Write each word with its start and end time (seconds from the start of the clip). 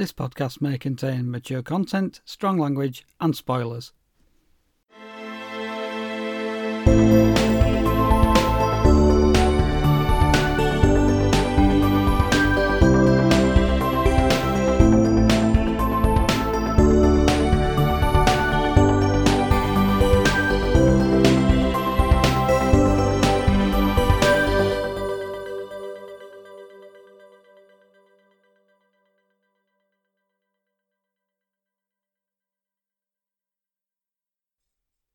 This 0.00 0.12
podcast 0.12 0.62
may 0.62 0.78
contain 0.78 1.30
mature 1.30 1.60
content, 1.60 2.22
strong 2.24 2.56
language, 2.56 3.04
and 3.20 3.36
spoilers. 3.36 3.92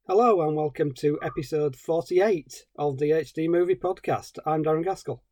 Hello 0.08 0.48
and 0.48 0.56
welcome 0.56 0.94
to 1.00 1.18
episode 1.24 1.76
48 1.76 2.68
of 2.78 3.00
the 3.00 3.10
HD 3.10 3.50
Movie 3.50 3.74
Podcast. 3.74 4.38
I'm 4.46 4.64
Darren 4.64 4.86
Gaskell. 4.86 5.24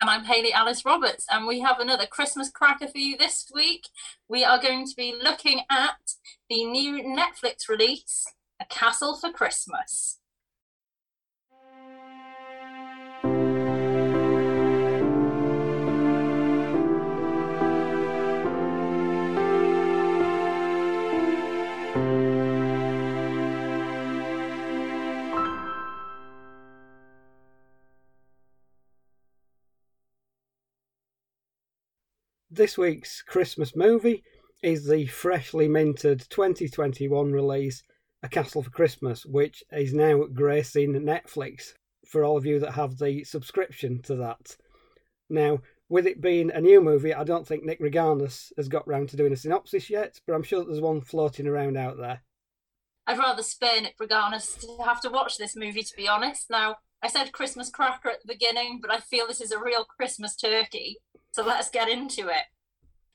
And 0.00 0.08
I'm 0.08 0.24
Hayley 0.24 0.54
Alice 0.54 0.86
Roberts, 0.86 1.26
and 1.30 1.46
we 1.46 1.60
have 1.60 1.80
another 1.80 2.06
Christmas 2.06 2.48
cracker 2.48 2.88
for 2.88 2.96
you 2.96 3.18
this 3.18 3.50
week. 3.54 3.88
We 4.26 4.42
are 4.42 4.58
going 4.58 4.86
to 4.86 4.96
be 4.96 5.14
looking 5.22 5.64
at 5.70 6.14
the 6.48 6.64
new 6.64 7.02
Netflix 7.02 7.68
release, 7.68 8.24
A 8.58 8.64
Castle 8.64 9.18
for 9.18 9.30
Christmas. 9.30 10.18
This 32.56 32.78
week's 32.78 33.20
Christmas 33.20 33.76
movie 33.76 34.24
is 34.62 34.88
the 34.88 35.04
freshly 35.08 35.68
minted 35.68 36.24
2021 36.30 37.30
release, 37.30 37.82
A 38.22 38.30
Castle 38.30 38.62
for 38.62 38.70
Christmas, 38.70 39.26
which 39.26 39.62
is 39.70 39.92
now 39.92 40.24
gracing 40.24 40.94
Netflix 40.94 41.74
for 42.06 42.24
all 42.24 42.38
of 42.38 42.46
you 42.46 42.58
that 42.60 42.72
have 42.72 42.96
the 42.96 43.24
subscription 43.24 44.00
to 44.04 44.16
that. 44.16 44.56
Now, 45.28 45.58
with 45.90 46.06
it 46.06 46.22
being 46.22 46.50
a 46.50 46.62
new 46.62 46.80
movie, 46.80 47.12
I 47.12 47.24
don't 47.24 47.46
think 47.46 47.62
Nick 47.62 47.78
Reganis 47.78 48.54
has 48.56 48.68
got 48.68 48.88
round 48.88 49.10
to 49.10 49.18
doing 49.18 49.34
a 49.34 49.36
synopsis 49.36 49.90
yet, 49.90 50.18
but 50.26 50.32
I'm 50.32 50.42
sure 50.42 50.64
there's 50.64 50.80
one 50.80 51.02
floating 51.02 51.46
around 51.46 51.76
out 51.76 51.98
there. 51.98 52.22
I'd 53.06 53.18
rather 53.18 53.42
spare 53.42 53.82
Nick 53.82 53.98
Reganis 53.98 54.58
to 54.60 54.82
have 54.82 55.02
to 55.02 55.10
watch 55.10 55.36
this 55.36 55.56
movie, 55.56 55.82
to 55.82 55.94
be 55.94 56.08
honest. 56.08 56.48
Now, 56.48 56.76
I 57.02 57.08
said 57.08 57.32
Christmas 57.32 57.68
cracker 57.68 58.08
at 58.08 58.22
the 58.22 58.32
beginning, 58.32 58.78
but 58.80 58.90
I 58.90 59.00
feel 59.00 59.26
this 59.26 59.42
is 59.42 59.52
a 59.52 59.62
real 59.62 59.84
Christmas 59.84 60.34
turkey. 60.34 61.00
So 61.36 61.44
let's 61.44 61.68
get 61.68 61.90
into 61.90 62.28
it. 62.28 62.44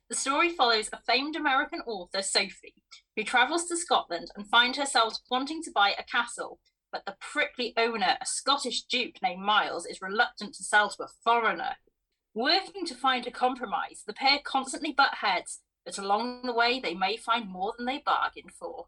The 0.07 0.15
story 0.15 0.51
follows 0.51 0.91
a 0.93 0.99
famed 1.07 1.35
American 1.35 1.79
author, 1.87 2.21
Sophie, 2.21 2.75
who 3.15 3.23
travels 3.23 3.65
to 3.65 3.75
Scotland 3.75 4.27
and 4.35 4.47
finds 4.47 4.77
herself 4.77 5.17
wanting 5.31 5.63
to 5.63 5.71
buy 5.73 5.95
a 5.97 6.03
castle, 6.03 6.59
but 6.91 7.03
the 7.07 7.15
prickly 7.19 7.73
owner, 7.77 8.17
a 8.21 8.25
Scottish 8.27 8.83
duke 8.83 9.15
named 9.23 9.41
Miles, 9.41 9.87
is 9.87 10.03
reluctant 10.03 10.53
to 10.53 10.63
sell 10.63 10.91
to 10.91 11.05
a 11.05 11.07
foreigner. 11.23 11.71
Working 12.35 12.85
to 12.85 12.93
find 12.93 13.25
a 13.25 13.31
compromise, 13.31 14.03
the 14.05 14.13
pair 14.13 14.37
constantly 14.43 14.93
butt 14.93 15.15
heads, 15.15 15.61
but 15.83 15.97
along 15.97 16.43
the 16.43 16.53
way 16.53 16.79
they 16.79 16.93
may 16.93 17.17
find 17.17 17.49
more 17.49 17.73
than 17.75 17.87
they 17.87 18.03
bargained 18.05 18.51
for. 18.51 18.85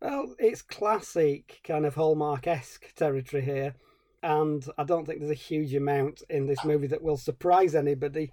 Well, 0.00 0.36
it's 0.38 0.62
classic 0.62 1.58
kind 1.64 1.84
of 1.84 1.96
Hallmark 1.96 2.46
esque 2.46 2.94
territory 2.94 3.42
here, 3.42 3.74
and 4.22 4.64
I 4.78 4.84
don't 4.84 5.06
think 5.06 5.18
there's 5.18 5.32
a 5.32 5.34
huge 5.34 5.74
amount 5.74 6.22
in 6.30 6.46
this 6.46 6.64
movie 6.64 6.86
that 6.86 7.02
will 7.02 7.16
surprise 7.16 7.74
anybody 7.74 8.30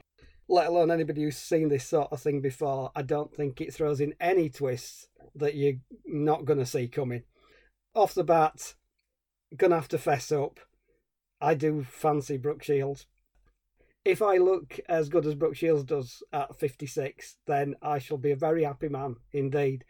let 0.49 0.67
alone 0.67 0.91
anybody 0.91 1.23
who's 1.23 1.37
seen 1.37 1.69
this 1.69 1.85
sort 1.85 2.11
of 2.11 2.21
thing 2.21 2.41
before, 2.41 2.91
I 2.95 3.01
don't 3.01 3.33
think 3.33 3.59
it 3.59 3.73
throws 3.73 3.99
in 3.99 4.13
any 4.19 4.49
twists 4.49 5.07
that 5.35 5.55
you're 5.55 5.79
not 6.05 6.45
going 6.45 6.59
to 6.59 6.65
see 6.65 6.87
coming. 6.87 7.23
Off 7.93 8.13
the 8.13 8.23
bat, 8.23 8.75
gonna 9.55 9.75
have 9.75 9.87
to 9.89 9.97
fess 9.97 10.31
up. 10.31 10.59
I 11.39 11.53
do 11.53 11.83
fancy 11.83 12.37
Brooke 12.37 12.63
Shields. 12.63 13.05
If 14.03 14.21
I 14.21 14.37
look 14.37 14.79
as 14.87 15.09
good 15.09 15.25
as 15.25 15.35
Brooke 15.35 15.55
Shields 15.55 15.83
does 15.83 16.23
at 16.31 16.57
56, 16.57 17.37
then 17.45 17.75
I 17.81 17.99
shall 17.99 18.17
be 18.17 18.31
a 18.31 18.37
very 18.37 18.63
happy 18.63 18.89
man 18.89 19.17
indeed. 19.31 19.83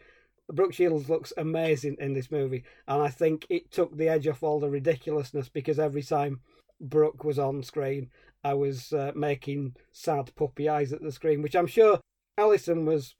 Brooke 0.52 0.74
Shields 0.74 1.10
looks 1.10 1.34
amazing 1.38 1.98
in 2.00 2.14
this 2.14 2.32
movie, 2.32 2.64
and 2.88 3.02
I 3.02 3.10
think 3.10 3.46
it 3.50 3.72
took 3.72 3.96
the 3.96 4.10
edge 4.10 4.28
off 4.28 4.44
all 4.44 4.60
the 4.60 4.70
ridiculousness 4.70 5.50
because 5.50 5.78
every 5.78 6.04
time 6.04 6.40
Brooke 6.80 7.24
was 7.24 7.38
on 7.38 7.64
screen, 7.64 8.10
I 8.44 8.54
was 8.54 8.94
uh, 8.94 9.12
making 9.16 9.76
sad 9.92 10.34
puppy 10.36 10.70
eyes 10.70 10.94
at 10.94 11.02
the 11.02 11.12
screen, 11.12 11.42
which 11.42 11.56
I'm 11.56 11.68
sure 11.68 12.00
Alison 12.38 12.86
was 12.86 13.16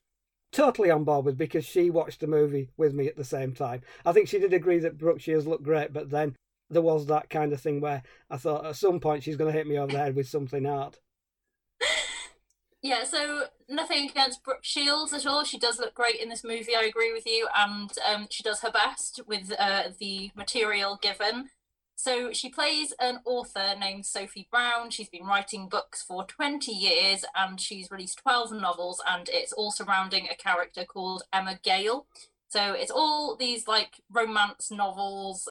totally 0.52 0.90
on 0.90 1.04
board 1.04 1.26
with 1.26 1.38
because 1.38 1.66
she 1.66 1.90
watched 1.90 2.22
the 2.22 2.28
movie 2.28 2.70
with 2.78 2.94
me 2.94 3.08
at 3.08 3.18
the 3.18 3.24
same 3.24 3.54
time. 3.54 3.82
I 4.06 4.14
think 4.14 4.28
she 4.28 4.40
did 4.40 4.54
agree 4.54 4.80
that 4.80 4.98
Brooke 4.98 5.20
Shields 5.20 5.48
looked 5.48 5.64
great, 5.64 5.94
but 5.94 6.10
then 6.10 6.36
there 6.70 6.82
was 6.82 7.08
that 7.08 7.30
kind 7.30 7.54
of 7.54 7.62
thing 7.62 7.82
where 7.82 8.04
I 8.30 8.38
thought 8.38 8.66
at 8.66 8.76
some 8.76 9.00
point 9.00 9.24
she's 9.24 9.38
going 9.38 9.52
to 9.52 9.58
hit 9.58 9.68
me 9.68 9.78
over 9.78 9.92
the 9.92 10.00
head 10.00 10.16
with 10.16 10.28
something 10.28 10.66
hard. 10.66 10.98
Yeah, 12.84 13.04
so 13.06 13.46
nothing 13.68 14.10
against 14.10 14.44
Brooke 14.44 14.64
Shields 14.64 15.12
at 15.12 15.26
all. 15.26 15.44
She 15.44 15.58
does 15.58 15.80
look 15.80 15.96
great 15.96 16.22
in 16.22 16.30
this 16.30 16.44
movie. 16.44 16.76
I 16.76 16.84
agree 16.84 17.12
with 17.12 17.26
you, 17.26 17.48
and 17.56 17.92
um, 18.08 18.28
she 18.30 18.44
does 18.44 18.62
her 18.62 18.72
best 18.72 19.20
with 19.26 19.52
uh, 19.58 19.90
the 20.00 20.32
material 20.36 20.98
given. 21.02 21.50
So 22.00 22.32
she 22.32 22.50
plays 22.50 22.94
an 23.00 23.22
author 23.26 23.74
named 23.78 24.06
Sophie 24.06 24.48
Brown. 24.52 24.92
She's 24.92 25.10
been 25.10 25.26
writing 25.26 25.68
books 25.68 26.04
for 26.04 26.24
20 26.26 26.72
years 26.72 27.26
and 27.36 27.60
she's 27.60 27.90
released 27.90 28.20
12 28.20 28.52
novels, 28.52 29.02
and 29.06 29.28
it's 29.34 29.52
all 29.52 29.72
surrounding 29.72 30.28
a 30.30 30.36
character 30.36 30.86
called 30.86 31.24
Emma 31.34 31.60
Gale. 31.64 32.06
So 32.50 32.74
it's 32.74 32.92
all 32.92 33.36
these 33.36 33.68
like 33.68 33.96
romance 34.12 34.70
novels. 34.70 35.50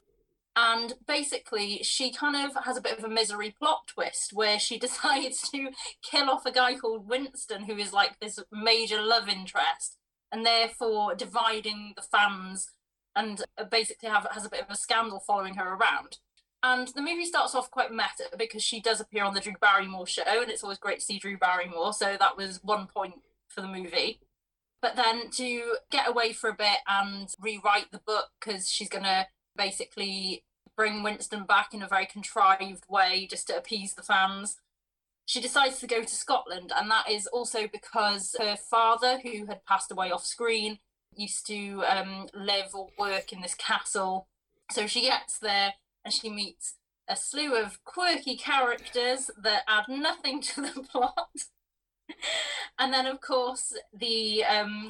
And 0.55 0.93
basically, 1.05 1.83
she 1.83 2.11
kind 2.11 2.37
of 2.37 2.63
has 2.63 2.77
a 2.77 2.81
bit 2.81 2.97
of 2.97 3.03
a 3.03 3.09
misery 3.09 3.53
plot 3.59 3.87
twist 3.87 4.31
where 4.31 4.57
she 4.57 4.79
decides 4.79 5.49
to 5.49 5.71
kill 6.01 6.29
off 6.29 6.45
a 6.45 6.51
guy 6.51 6.75
called 6.75 7.09
Winston, 7.09 7.65
who 7.65 7.75
is 7.75 7.91
like 7.91 8.21
this 8.21 8.39
major 8.53 9.01
love 9.01 9.27
interest, 9.27 9.97
and 10.31 10.45
therefore 10.45 11.13
dividing 11.13 11.91
the 11.97 12.01
fans 12.01 12.71
and 13.17 13.43
uh, 13.57 13.65
basically 13.65 14.07
have, 14.07 14.27
has 14.31 14.45
a 14.45 14.49
bit 14.49 14.61
of 14.61 14.69
a 14.69 14.77
scandal 14.77 15.19
following 15.19 15.55
her 15.55 15.73
around. 15.73 16.19
And 16.63 16.87
the 16.89 17.01
movie 17.01 17.25
starts 17.25 17.53
off 17.53 17.69
quite 17.69 17.91
meta 17.91 18.29
because 18.37 18.63
she 18.63 18.81
does 18.81 18.99
appear 18.99 19.23
on 19.23 19.33
the 19.33 19.39
Drew 19.39 19.53
Barrymore 19.61 20.07
show, 20.07 20.23
and 20.25 20.49
it's 20.49 20.63
always 20.63 20.79
great 20.79 20.99
to 20.99 21.05
see 21.05 21.19
Drew 21.19 21.37
Barrymore. 21.37 21.93
So 21.93 22.17
that 22.19 22.35
was 22.35 22.63
one 22.63 22.87
point 22.87 23.15
for 23.47 23.61
the 23.61 23.67
movie. 23.67 24.19
But 24.81 24.95
then 24.95 25.29
to 25.31 25.75
get 25.91 26.07
away 26.07 26.33
for 26.33 26.49
a 26.49 26.55
bit 26.55 26.79
and 26.87 27.29
rewrite 27.39 27.91
the 27.91 28.01
book 28.05 28.29
because 28.39 28.69
she's 28.69 28.89
going 28.89 29.03
to 29.03 29.27
basically 29.55 30.43
bring 30.75 31.03
Winston 31.03 31.45
back 31.45 31.73
in 31.73 31.81
a 31.81 31.87
very 31.87 32.05
contrived 32.05 32.85
way 32.87 33.27
just 33.29 33.47
to 33.47 33.57
appease 33.57 33.95
the 33.95 34.03
fans. 34.03 34.57
She 35.25 35.41
decides 35.41 35.79
to 35.79 35.87
go 35.87 36.03
to 36.03 36.15
Scotland, 36.15 36.71
and 36.75 36.89
that 36.89 37.09
is 37.09 37.27
also 37.27 37.67
because 37.67 38.35
her 38.39 38.55
father, 38.55 39.19
who 39.19 39.47
had 39.47 39.65
passed 39.65 39.91
away 39.91 40.09
off 40.11 40.25
screen, 40.25 40.79
used 41.13 41.45
to 41.47 41.83
um, 41.83 42.27
live 42.33 42.73
or 42.73 42.89
work 42.97 43.33
in 43.33 43.41
this 43.41 43.55
castle. 43.55 44.27
So 44.71 44.87
she 44.87 45.01
gets 45.01 45.37
there 45.39 45.73
and 46.07 46.13
she 46.13 46.29
meets 46.29 46.75
a 47.09 47.17
slew 47.17 47.61
of 47.61 47.83
quirky 47.83 48.37
characters 48.37 49.29
that 49.37 49.63
add 49.67 49.89
nothing 49.89 50.39
to 50.41 50.61
the 50.61 50.83
plot. 50.91 51.27
and 52.79 52.93
then, 52.93 53.05
of 53.05 53.19
course, 53.19 53.73
the 53.93 54.41
um, 54.45 54.87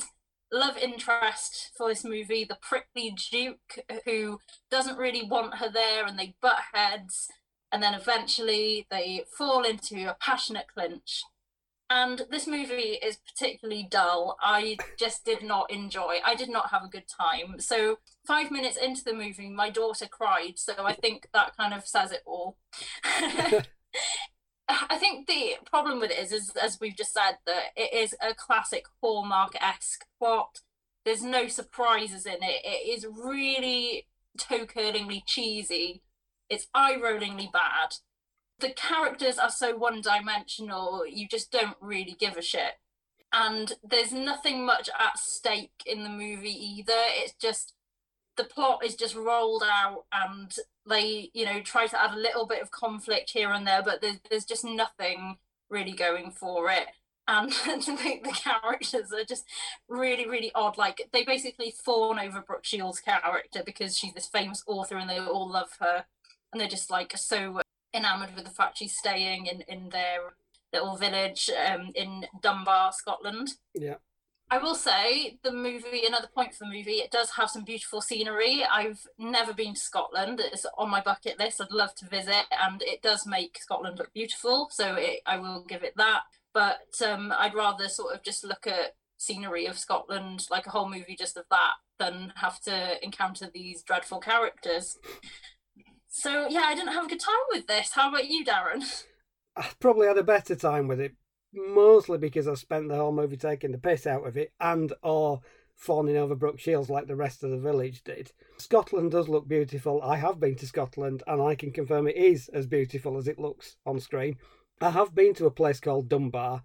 love 0.53 0.77
interest 0.77 1.71
for 1.75 1.89
this 1.89 2.03
movie, 2.03 2.45
the 2.45 2.59
prickly 2.61 3.15
Duke, 3.31 3.79
who 4.05 4.39
doesn't 4.69 4.99
really 4.99 5.27
want 5.27 5.55
her 5.55 5.71
there, 5.71 6.05
and 6.05 6.19
they 6.19 6.35
butt 6.39 6.59
heads. 6.71 7.29
And 7.71 7.81
then 7.81 7.95
eventually 7.95 8.85
they 8.91 9.23
fall 9.35 9.63
into 9.63 10.07
a 10.07 10.17
passionate 10.21 10.67
clinch 10.71 11.23
and 11.89 12.23
this 12.29 12.47
movie 12.47 12.99
is 13.01 13.17
particularly 13.17 13.87
dull. 13.89 14.37
I 14.41 14.77
just 14.97 15.23
did 15.23 15.41
not 15.41 15.71
enjoy. 15.71 16.17
I 16.25 16.35
did 16.35 16.49
not 16.49 16.71
have 16.71 16.83
a 16.83 16.89
good 16.89 17.07
time. 17.07 17.59
So 17.59 17.99
five 18.27 18.51
minutes 18.51 18.77
into 18.77 19.03
the 19.03 19.13
movie, 19.13 19.49
my 19.49 19.69
daughter 19.69 20.07
cried. 20.09 20.53
So 20.57 20.73
I 20.79 20.93
think 20.93 21.27
that 21.33 21.55
kind 21.55 21.73
of 21.73 21.87
says 21.87 22.11
it 22.11 22.23
all. 22.25 22.57
I 24.69 24.97
think 24.97 25.27
the 25.27 25.55
problem 25.65 25.99
with 25.99 26.11
it 26.11 26.19
is, 26.19 26.31
is, 26.33 26.51
as 26.61 26.77
we've 26.81 26.97
just 26.97 27.13
said, 27.13 27.37
that 27.45 27.67
it 27.75 27.93
is 27.93 28.13
a 28.21 28.33
classic 28.33 28.85
Hallmark 29.01 29.53
esque 29.61 30.05
plot. 30.19 30.59
There's 31.05 31.23
no 31.23 31.47
surprises 31.47 32.25
in 32.25 32.43
it. 32.43 32.61
It 32.65 32.97
is 32.97 33.05
really 33.05 34.07
toe 34.37 34.65
curlingly 34.65 35.23
cheesy. 35.25 36.03
It's 36.49 36.67
eye 36.73 36.97
rollingly 37.01 37.51
bad 37.51 37.95
the 38.59 38.69
characters 38.69 39.37
are 39.37 39.49
so 39.49 39.77
one 39.77 40.01
dimensional, 40.01 41.05
you 41.07 41.27
just 41.27 41.51
don't 41.51 41.77
really 41.79 42.15
give 42.19 42.37
a 42.37 42.41
shit. 42.41 42.73
and 43.33 43.73
there's 43.83 44.13
nothing 44.13 44.65
much 44.65 44.89
at 44.97 45.19
stake 45.19 45.83
in 45.85 46.03
the 46.03 46.09
movie 46.09 46.49
either. 46.49 46.93
It's 46.95 47.33
just 47.33 47.73
the 48.37 48.43
plot 48.43 48.85
is 48.85 48.95
just 48.95 49.15
rolled 49.15 49.63
out 49.63 50.05
and 50.11 50.55
they, 50.87 51.29
you 51.33 51.45
know, 51.45 51.59
try 51.61 51.87
to 51.87 52.01
add 52.01 52.13
a 52.13 52.19
little 52.19 52.45
bit 52.45 52.61
of 52.61 52.71
conflict 52.71 53.31
here 53.31 53.51
and 53.51 53.67
there, 53.67 53.83
but 53.83 54.01
there's, 54.01 54.19
there's 54.29 54.45
just 54.45 54.63
nothing 54.63 55.37
really 55.69 55.91
going 55.91 56.31
for 56.31 56.69
it. 56.69 56.87
And 57.27 57.51
the, 57.65 58.19
the 58.23 58.31
characters 58.31 59.11
are 59.11 59.25
just 59.25 59.45
really, 59.89 60.27
really 60.27 60.51
odd. 60.55 60.77
Like 60.77 61.09
they 61.11 61.25
basically 61.25 61.73
fawn 61.83 62.19
over 62.19 62.41
Brooke 62.41 62.65
Shields' 62.65 63.01
character 63.01 63.63
because 63.65 63.97
she's 63.97 64.13
this 64.13 64.27
famous 64.27 64.63
author 64.65 64.97
and 64.97 65.09
they 65.09 65.19
all 65.19 65.49
love 65.51 65.75
her. 65.79 66.05
And 66.51 66.61
they're 66.61 66.69
just 66.69 66.89
like 66.89 67.17
so 67.17 67.61
enamored 67.93 68.35
with 68.35 68.45
the 68.45 68.51
fact 68.51 68.77
she's 68.77 68.95
staying 68.95 69.47
in, 69.47 69.61
in 69.61 69.89
their 69.89 70.19
little 70.71 70.95
village 70.95 71.49
um, 71.49 71.91
in 71.95 72.25
Dunbar, 72.41 72.93
Scotland. 72.93 73.49
Yeah. 73.73 73.95
I 74.49 74.59
will 74.59 74.75
say 74.75 75.37
the 75.43 75.51
movie, 75.51 76.05
another 76.07 76.29
point 76.33 76.53
for 76.53 76.63
the 76.63 76.71
movie, 76.71 76.99
it 76.99 77.11
does 77.11 77.31
have 77.31 77.49
some 77.49 77.65
beautiful 77.65 77.99
scenery. 77.99 78.63
I've 78.63 79.05
never 79.17 79.53
been 79.53 79.73
to 79.73 79.79
Scotland. 79.79 80.39
It's 80.39 80.65
on 80.77 80.89
my 80.89 81.01
bucket 81.01 81.37
list. 81.37 81.59
I'd 81.59 81.71
love 81.71 81.93
to 81.95 82.07
visit, 82.07 82.45
and 82.61 82.81
it 82.81 83.01
does 83.01 83.27
make 83.27 83.59
Scotland 83.61 83.97
look 83.99 84.13
beautiful. 84.13 84.69
So 84.71 84.95
it, 84.95 85.19
I 85.25 85.37
will 85.37 85.65
give 85.67 85.83
it 85.83 85.97
that. 85.97 86.21
But 86.53 87.01
um, 87.05 87.33
I'd 87.37 87.55
rather 87.55 87.89
sort 87.89 88.15
of 88.15 88.23
just 88.23 88.45
look 88.45 88.65
at 88.65 88.95
scenery 89.17 89.65
of 89.65 89.77
Scotland, 89.77 90.47
like 90.49 90.65
a 90.65 90.69
whole 90.69 90.89
movie 90.89 91.17
just 91.17 91.35
of 91.35 91.45
that, 91.51 91.73
than 91.99 92.31
have 92.37 92.61
to 92.61 93.03
encounter 93.03 93.49
these 93.53 93.83
dreadful 93.83 94.19
characters. 94.19 94.97
So 96.07 96.47
yeah, 96.49 96.63
I 96.65 96.73
didn't 96.73 96.93
have 96.93 97.05
a 97.05 97.09
good 97.09 97.19
time 97.19 97.35
with 97.49 97.67
this. 97.67 97.91
How 97.91 98.09
about 98.09 98.27
you, 98.27 98.45
Darren? 98.45 99.03
I 99.57 99.67
probably 99.79 100.07
had 100.07 100.17
a 100.17 100.23
better 100.23 100.55
time 100.55 100.87
with 100.87 101.01
it, 101.01 101.13
mostly 101.57 102.17
because 102.17 102.47
I 102.47 102.53
spent 102.55 102.87
the 102.87 102.95
whole 102.95 103.11
movie 103.11 103.37
taking 103.37 103.71
the 103.71 103.77
piss 103.77 104.07
out 104.07 104.25
of 104.25 104.37
it 104.37 104.51
and 104.59 104.93
or 105.03 105.41
fawning 105.75 106.17
over 106.17 106.35
Brooke 106.35 106.59
Shields 106.59 106.89
like 106.89 107.07
the 107.07 107.15
rest 107.15 107.43
of 107.43 107.51
the 107.51 107.57
village 107.57 108.03
did. 108.03 108.31
Scotland 108.57 109.11
does 109.11 109.29
look 109.29 109.47
beautiful. 109.47 110.01
I 110.01 110.17
have 110.17 110.39
been 110.39 110.55
to 110.55 110.67
Scotland 110.67 111.23
and 111.27 111.41
I 111.41 111.55
can 111.55 111.71
confirm 111.71 112.07
it 112.07 112.15
is 112.15 112.49
as 112.49 112.65
beautiful 112.65 113.17
as 113.17 113.27
it 113.27 113.39
looks 113.39 113.77
on 113.85 113.99
screen. 113.99 114.37
I 114.81 114.89
have 114.91 115.13
been 115.13 115.33
to 115.35 115.45
a 115.45 115.51
place 115.51 115.79
called 115.79 116.09
Dunbar. 116.09 116.63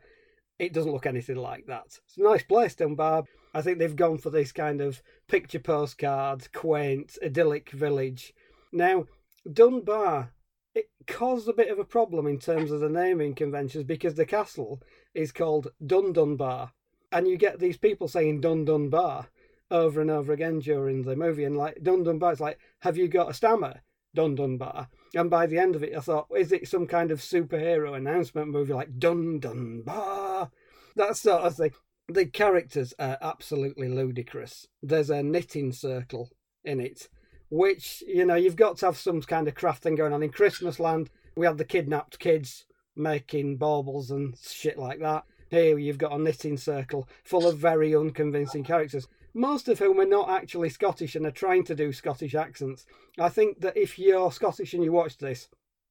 It 0.59 0.73
doesn't 0.73 0.93
look 0.93 1.06
anything 1.06 1.37
like 1.37 1.67
that. 1.67 1.99
It's 2.05 2.17
a 2.17 2.23
nice 2.23 2.43
place, 2.43 2.75
Dunbar. 2.75 3.25
I 3.55 3.62
think 3.62 3.79
they've 3.79 3.94
gone 3.94 4.19
for 4.19 4.31
this 4.31 4.53
kind 4.53 4.81
of 4.81 5.03
picture 5.29 5.59
postcard, 5.59 6.53
quaint, 6.53 7.19
idyllic 7.23 7.71
village. 7.71 8.33
Now, 8.73 9.06
Dunbar 9.50 10.33
it 10.74 10.86
caused 11.06 11.48
a 11.48 11.52
bit 11.52 11.70
of 11.70 11.78
a 11.78 11.84
problem 11.84 12.26
in 12.26 12.38
terms 12.38 12.70
of 12.70 12.80
the 12.80 12.88
naming 12.88 13.34
conventions 13.34 13.84
because 13.84 14.14
the 14.14 14.26
castle 14.26 14.80
is 15.14 15.32
called 15.32 15.69
Dun 15.84 16.12
Dunbar, 16.12 16.72
and 17.10 17.28
you 17.28 17.36
get 17.36 17.58
these 17.58 17.76
people 17.76 18.08
saying 18.08 18.40
Dun 18.40 18.64
Dunbar 18.64 19.28
over 19.70 20.00
and 20.00 20.10
over 20.10 20.32
again 20.32 20.60
during 20.60 21.02
the 21.02 21.16
movie, 21.16 21.44
and 21.44 21.56
like 21.56 21.82
Dun 21.82 22.04
Dunbar, 22.04 22.32
it's 22.32 22.40
like, 22.40 22.58
have 22.80 22.96
you 22.96 23.08
got 23.08 23.30
a 23.30 23.34
stammer? 23.34 23.82
Dun 24.14 24.34
Dunbar. 24.34 24.88
And 25.14 25.30
by 25.30 25.46
the 25.46 25.58
end 25.58 25.74
of 25.74 25.82
it, 25.82 25.96
I 25.96 26.00
thought, 26.00 26.28
is 26.36 26.52
it 26.52 26.69
some 26.69 26.86
kind 26.86 27.10
of 27.10 27.20
superhero 27.20 27.96
announcement 27.96 28.48
movie 28.48 28.74
like 28.74 28.98
Dun 28.98 29.40
Dunbar? 29.40 30.50
That 30.96 31.16
sort 31.16 31.42
of 31.42 31.56
thing. 31.56 31.72
The 32.08 32.26
characters 32.26 32.92
are 32.98 33.16
absolutely 33.22 33.88
ludicrous. 33.88 34.66
There's 34.82 35.08
a 35.08 35.22
knitting 35.22 35.72
circle 35.72 36.30
in 36.64 36.80
it 36.80 37.08
which 37.52 38.02
you 38.06 38.25
know 38.25 38.34
you've 38.34 38.56
got 38.56 38.78
to 38.78 38.87
have 38.87 38.96
some 38.96 39.20
kind 39.20 39.46
of 39.46 39.54
crafting 39.54 39.94
going 39.94 40.14
on 40.14 40.22
in 40.22 40.31
Christmas 40.31 40.81
Land. 40.81 41.10
We 41.37 41.44
had 41.44 41.58
the 41.58 41.66
kidnapped 41.66 42.19
kids 42.19 42.64
making 42.96 43.58
baubles 43.58 44.10
and 44.10 44.34
shit 44.38 44.78
like 44.78 45.00
that. 45.00 45.25
Here 45.50 45.76
you've 45.76 45.99
got 45.99 46.12
a 46.12 46.19
knitting 46.19 46.56
circle 46.56 47.06
full 47.22 47.46
of 47.46 47.58
very 47.58 47.94
unconvincing 47.94 48.64
characters, 48.64 49.06
most 49.34 49.69
of 49.69 49.81
whom 49.81 50.00
are 50.00 50.06
not 50.06 50.31
actually 50.31 50.70
Scottish 50.70 51.14
and 51.14 51.26
are 51.26 51.31
trying 51.31 51.62
to 51.64 51.75
do 51.75 51.93
Scottish 51.93 52.34
accents. 52.34 52.87
I 53.19 53.28
think 53.28 53.60
that 53.60 53.76
if 53.76 53.98
you're 53.98 54.32
Scottish 54.32 54.72
and 54.72 54.82
you 54.82 54.90
watch 54.90 55.19
this, 55.19 55.48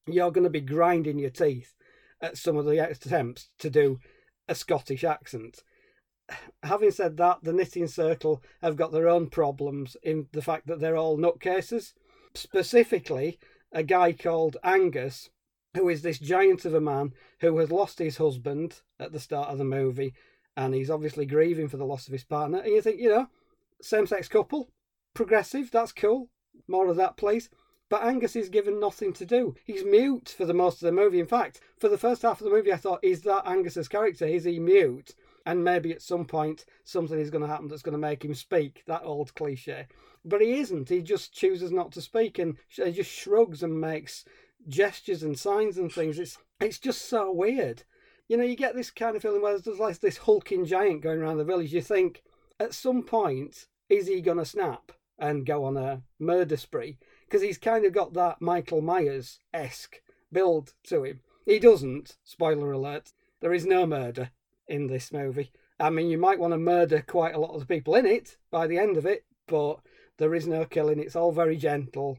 you're 0.07 0.31
going 0.31 0.45
to 0.45 0.49
be 0.49 0.61
grinding 0.61 1.19
your 1.19 1.29
teeth 1.29 1.75
at 2.19 2.39
some 2.39 2.57
of 2.57 2.65
the 2.65 2.89
attempts 2.89 3.49
to 3.59 3.69
do 3.69 3.99
a 4.47 4.55
Scottish 4.55 5.03
accent 5.03 5.61
having 6.63 6.91
said 6.91 7.17
that, 7.17 7.43
the 7.43 7.53
knitting 7.53 7.87
circle 7.87 8.43
have 8.61 8.75
got 8.75 8.91
their 8.91 9.07
own 9.07 9.27
problems 9.27 9.97
in 10.03 10.27
the 10.31 10.41
fact 10.41 10.67
that 10.67 10.79
they're 10.79 10.97
all 10.97 11.17
nutcases. 11.17 11.93
Specifically, 12.33 13.39
a 13.71 13.83
guy 13.83 14.13
called 14.13 14.57
Angus, 14.63 15.29
who 15.75 15.89
is 15.89 16.01
this 16.01 16.19
giant 16.19 16.65
of 16.65 16.73
a 16.73 16.81
man 16.81 17.13
who 17.39 17.57
has 17.57 17.71
lost 17.71 17.99
his 17.99 18.17
husband 18.17 18.81
at 18.99 19.11
the 19.11 19.19
start 19.19 19.49
of 19.49 19.57
the 19.57 19.63
movie, 19.63 20.13
and 20.55 20.73
he's 20.73 20.89
obviously 20.89 21.25
grieving 21.25 21.67
for 21.67 21.77
the 21.77 21.85
loss 21.85 22.07
of 22.07 22.13
his 22.13 22.23
partner. 22.23 22.59
And 22.59 22.73
you 22.73 22.81
think, 22.81 22.99
you 22.99 23.09
know, 23.09 23.27
same 23.81 24.05
sex 24.05 24.27
couple, 24.27 24.69
progressive, 25.13 25.71
that's 25.71 25.91
cool. 25.91 26.29
More 26.67 26.87
of 26.87 26.97
that, 26.97 27.17
please. 27.17 27.49
But 27.89 28.03
Angus 28.03 28.37
is 28.37 28.47
given 28.47 28.79
nothing 28.79 29.11
to 29.13 29.25
do. 29.25 29.55
He's 29.65 29.83
mute 29.83 30.33
for 30.37 30.45
the 30.45 30.53
most 30.53 30.81
of 30.81 30.85
the 30.85 30.93
movie. 30.93 31.19
In 31.19 31.27
fact, 31.27 31.59
for 31.77 31.89
the 31.89 31.97
first 31.97 32.21
half 32.21 32.39
of 32.39 32.45
the 32.45 32.51
movie, 32.51 32.71
I 32.71 32.77
thought, 32.77 33.03
is 33.03 33.21
that 33.23 33.45
Angus's 33.45 33.89
character? 33.89 34.25
Is 34.25 34.45
he 34.45 34.59
mute? 34.59 35.13
And 35.45 35.63
maybe 35.63 35.91
at 35.91 36.01
some 36.01 36.25
point 36.25 36.65
something 36.83 37.19
is 37.19 37.29
going 37.29 37.41
to 37.41 37.47
happen 37.47 37.67
that's 37.67 37.81
going 37.81 37.93
to 37.93 37.97
make 37.97 38.23
him 38.23 38.35
speak. 38.35 38.83
That 38.87 39.03
old 39.03 39.33
cliche, 39.35 39.87
but 40.23 40.41
he 40.41 40.59
isn't. 40.59 40.89
He 40.89 41.01
just 41.01 41.33
chooses 41.33 41.71
not 41.71 41.91
to 41.93 42.01
speak 42.01 42.39
and 42.39 42.57
he 42.69 42.91
just 42.91 43.11
shrugs 43.11 43.63
and 43.63 43.79
makes 43.79 44.25
gestures 44.67 45.23
and 45.23 45.37
signs 45.37 45.77
and 45.77 45.91
things. 45.91 46.19
It's 46.19 46.37
it's 46.59 46.79
just 46.79 47.07
so 47.07 47.31
weird. 47.31 47.83
You 48.27 48.37
know, 48.37 48.43
you 48.43 48.55
get 48.55 48.75
this 48.75 48.91
kind 48.91 49.15
of 49.15 49.21
feeling 49.21 49.41
where 49.41 49.57
there's 49.57 49.79
like 49.79 49.99
this 49.99 50.17
hulking 50.17 50.65
giant 50.65 51.01
going 51.01 51.19
around 51.19 51.37
the 51.37 51.43
village. 51.43 51.73
You 51.73 51.81
think 51.81 52.23
at 52.59 52.73
some 52.73 53.03
point 53.03 53.67
is 53.89 54.07
he 54.07 54.21
going 54.21 54.37
to 54.37 54.45
snap 54.45 54.91
and 55.19 55.45
go 55.45 55.65
on 55.65 55.75
a 55.75 56.03
murder 56.19 56.57
spree? 56.57 56.97
Because 57.25 57.41
he's 57.41 57.57
kind 57.57 57.85
of 57.85 57.93
got 57.93 58.13
that 58.13 58.41
Michael 58.41 58.81
Myers 58.81 59.39
esque 59.53 60.01
build 60.31 60.73
to 60.83 61.03
him. 61.03 61.19
He 61.45 61.59
doesn't. 61.59 62.17
Spoiler 62.23 62.71
alert. 62.71 63.11
There 63.41 63.53
is 63.53 63.65
no 63.65 63.85
murder 63.85 64.29
in 64.71 64.87
this 64.87 65.11
movie. 65.11 65.51
I 65.79 65.89
mean, 65.89 66.09
you 66.09 66.17
might 66.17 66.39
want 66.39 66.53
to 66.53 66.57
murder 66.57 67.03
quite 67.05 67.35
a 67.35 67.39
lot 67.39 67.53
of 67.53 67.59
the 67.59 67.65
people 67.65 67.95
in 67.95 68.05
it 68.05 68.37
by 68.49 68.67
the 68.67 68.77
end 68.77 68.97
of 68.97 69.05
it, 69.05 69.25
but 69.47 69.79
there 70.17 70.33
is 70.33 70.47
no 70.47 70.65
killing. 70.65 70.99
It's 70.99 71.15
all 71.15 71.31
very 71.31 71.57
gentle. 71.57 72.17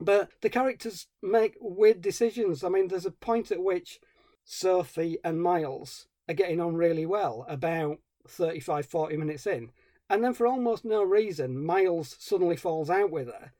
But 0.00 0.30
the 0.40 0.48
characters 0.48 1.06
make 1.22 1.56
weird 1.60 2.00
decisions. 2.00 2.64
I 2.64 2.68
mean, 2.68 2.88
there's 2.88 3.06
a 3.06 3.10
point 3.10 3.50
at 3.50 3.62
which 3.62 4.00
Sophie 4.44 5.18
and 5.22 5.42
Miles 5.42 6.06
are 6.28 6.34
getting 6.34 6.60
on 6.60 6.74
really 6.74 7.06
well, 7.06 7.44
about 7.48 7.98
35, 8.26 8.86
40 8.86 9.16
minutes 9.16 9.46
in. 9.46 9.70
And 10.08 10.24
then, 10.24 10.34
for 10.34 10.46
almost 10.46 10.84
no 10.84 11.02
reason, 11.02 11.64
Miles 11.64 12.16
suddenly 12.18 12.56
falls 12.56 12.90
out 12.90 13.10
with 13.10 13.28
her. 13.28 13.52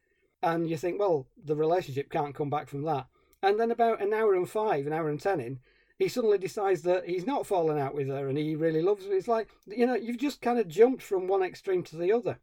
And 0.43 0.69
you 0.69 0.77
think, 0.77 0.99
well, 0.99 1.27
the 1.43 1.57
relationship 1.57 2.11
can't 2.11 2.35
come 2.35 2.51
back 2.51 2.69
from 2.69 2.83
that. 2.83 3.07
And 3.43 3.59
then, 3.59 3.71
about 3.71 4.03
an 4.03 4.13
hour 4.13 4.35
and 4.35 4.49
five, 4.49 4.87
an 4.87 4.93
hour 4.93 5.09
and 5.09 5.21
ten 5.21 5.41
in, 5.41 5.61
he 5.99 6.09
suddenly 6.09 6.39
decides 6.39 6.83
that 6.83 7.09
he's 7.09 7.27
not 7.27 7.47
fallen 7.47 7.79
out 7.79 7.95
with 7.95 8.09
her 8.09 8.29
and 8.29 8.39
he 8.39 8.57
really 8.57 8.83
loves 8.83 9.07
her. 9.07 9.13
It's 9.13 9.29
like, 9.29 9.49
you 9.67 9.87
know, 9.87 9.95
you've 9.95 10.19
just 10.19 10.41
kind 10.41 10.59
of 10.59 10.69
jumped 10.69 11.03
from 11.03 11.29
one 11.29 11.43
extreme 11.43 11.83
to 11.85 11.97
the 11.97 12.13
other. 12.13 12.39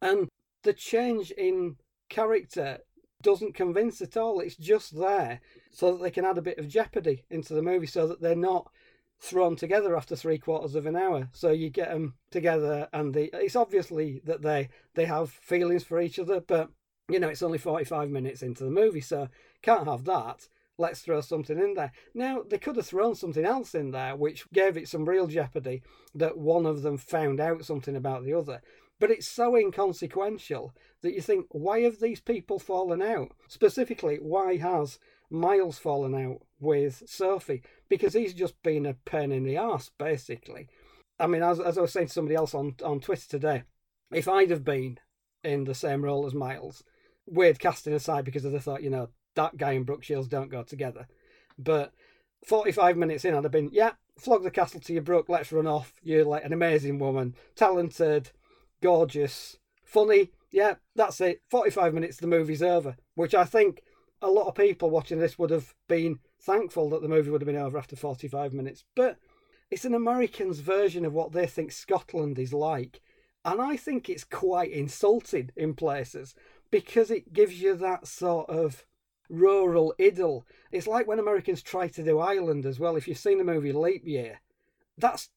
And 0.00 0.28
the 0.62 0.72
change 0.72 1.30
in 1.32 1.76
character 2.08 2.78
doesn't 3.22 3.54
convince 3.54 4.00
at 4.00 4.16
all. 4.16 4.40
It's 4.40 4.56
just 4.56 4.98
there 4.98 5.40
so 5.70 5.92
that 5.92 6.02
they 6.02 6.10
can 6.10 6.24
add 6.24 6.38
a 6.38 6.42
bit 6.42 6.58
of 6.58 6.68
jeopardy 6.68 7.24
into 7.30 7.54
the 7.54 7.62
movie 7.62 7.86
so 7.86 8.06
that 8.06 8.20
they're 8.20 8.36
not 8.36 8.70
thrown 9.18 9.54
together 9.54 9.96
after 9.96 10.16
three 10.16 10.38
quarters 10.38 10.74
of 10.74 10.86
an 10.86 10.96
hour. 10.96 11.28
So 11.32 11.50
you 11.50 11.68
get 11.68 11.90
them 11.90 12.14
together 12.30 12.88
and 12.92 13.14
it's 13.16 13.56
obviously 13.56 14.20
that 14.24 14.42
they, 14.42 14.68
they 14.94 15.04
have 15.04 15.30
feelings 15.30 15.84
for 15.84 16.00
each 16.00 16.18
other, 16.18 16.40
but 16.40 16.70
you 17.08 17.18
know, 17.18 17.28
it's 17.28 17.42
only 17.42 17.58
45 17.58 18.08
minutes 18.08 18.42
into 18.42 18.64
the 18.64 18.70
movie, 18.70 19.00
so 19.00 19.28
can't 19.62 19.88
have 19.88 20.04
that 20.04 20.48
let's 20.80 21.00
throw 21.00 21.20
something 21.20 21.58
in 21.58 21.74
there. 21.74 21.92
Now, 22.14 22.42
they 22.48 22.58
could 22.58 22.76
have 22.76 22.86
thrown 22.86 23.14
something 23.14 23.44
else 23.44 23.74
in 23.74 23.90
there 23.90 24.16
which 24.16 24.50
gave 24.52 24.76
it 24.76 24.88
some 24.88 25.08
real 25.08 25.26
jeopardy 25.26 25.82
that 26.14 26.38
one 26.38 26.66
of 26.66 26.82
them 26.82 26.96
found 26.96 27.38
out 27.38 27.64
something 27.64 27.94
about 27.94 28.24
the 28.24 28.34
other. 28.34 28.62
But 28.98 29.10
it's 29.10 29.28
so 29.28 29.56
inconsequential 29.56 30.74
that 31.02 31.14
you 31.14 31.20
think, 31.20 31.46
why 31.50 31.80
have 31.82 32.00
these 32.00 32.20
people 32.20 32.58
fallen 32.58 33.00
out? 33.00 33.32
Specifically, 33.48 34.16
why 34.16 34.56
has 34.56 34.98
Miles 35.30 35.78
fallen 35.78 36.14
out 36.14 36.42
with 36.58 37.02
Sophie? 37.06 37.62
Because 37.88 38.14
he's 38.14 38.34
just 38.34 38.60
been 38.62 38.86
a 38.86 38.94
pain 38.94 39.32
in 39.32 39.44
the 39.44 39.56
ass, 39.56 39.90
basically. 39.98 40.68
I 41.18 41.26
mean, 41.26 41.42
as, 41.42 41.60
as 41.60 41.78
I 41.78 41.82
was 41.82 41.92
saying 41.92 42.08
to 42.08 42.12
somebody 42.12 42.34
else 42.34 42.54
on, 42.54 42.74
on 42.84 43.00
Twitter 43.00 43.28
today, 43.28 43.62
if 44.10 44.28
I'd 44.28 44.50
have 44.50 44.64
been 44.64 44.98
in 45.44 45.64
the 45.64 45.74
same 45.74 46.04
role 46.04 46.26
as 46.26 46.34
Miles, 46.34 46.82
weird 47.26 47.58
casting 47.58 47.92
aside 47.94 48.24
because 48.24 48.44
of 48.44 48.52
the 48.52 48.60
thought, 48.60 48.82
you 48.82 48.90
know, 48.90 49.08
that 49.34 49.56
guy 49.56 49.72
and 49.72 49.86
Brooke 49.86 50.02
Shields 50.02 50.28
don't 50.28 50.50
go 50.50 50.62
together. 50.62 51.06
But 51.58 51.92
45 52.46 52.96
minutes 52.96 53.24
in, 53.24 53.34
I'd 53.34 53.44
have 53.44 53.52
been, 53.52 53.70
yeah, 53.72 53.92
flog 54.18 54.42
the 54.42 54.50
castle 54.50 54.80
to 54.80 54.92
you, 54.92 55.00
Brooke, 55.00 55.28
let's 55.28 55.52
run 55.52 55.66
off. 55.66 55.94
You're 56.02 56.24
like 56.24 56.44
an 56.44 56.52
amazing 56.52 56.98
woman, 56.98 57.34
talented, 57.54 58.30
gorgeous, 58.82 59.58
funny. 59.84 60.30
Yeah, 60.50 60.74
that's 60.96 61.20
it. 61.20 61.42
45 61.50 61.94
minutes, 61.94 62.16
the 62.16 62.26
movie's 62.26 62.62
over. 62.62 62.96
Which 63.14 63.34
I 63.34 63.44
think 63.44 63.82
a 64.22 64.30
lot 64.30 64.46
of 64.46 64.54
people 64.54 64.90
watching 64.90 65.18
this 65.18 65.38
would 65.38 65.50
have 65.50 65.74
been 65.88 66.18
thankful 66.40 66.90
that 66.90 67.02
the 67.02 67.08
movie 67.08 67.30
would 67.30 67.40
have 67.40 67.46
been 67.46 67.56
over 67.56 67.78
after 67.78 67.96
45 67.96 68.52
minutes. 68.52 68.84
But 68.96 69.16
it's 69.70 69.84
an 69.84 69.94
American's 69.94 70.60
version 70.60 71.04
of 71.04 71.12
what 71.12 71.32
they 71.32 71.46
think 71.46 71.72
Scotland 71.72 72.38
is 72.38 72.52
like. 72.52 73.00
And 73.44 73.60
I 73.60 73.76
think 73.76 74.08
it's 74.08 74.24
quite 74.24 74.70
insulting 74.70 75.50
in 75.56 75.74
places 75.74 76.34
because 76.70 77.10
it 77.10 77.32
gives 77.32 77.62
you 77.62 77.74
that 77.76 78.06
sort 78.06 78.50
of 78.50 78.84
rural 79.30 79.94
idyll. 79.98 80.44
It's 80.70 80.86
like 80.86 81.06
when 81.06 81.18
Americans 81.18 81.62
try 81.62 81.88
to 81.88 82.02
do 82.02 82.18
Ireland 82.18 82.66
as 82.66 82.78
well. 82.78 82.96
If 82.96 83.08
you've 83.08 83.16
seen 83.16 83.38
the 83.38 83.44
movie 83.44 83.72
Leap 83.72 84.06
Year, 84.06 84.40
that's 84.98 85.30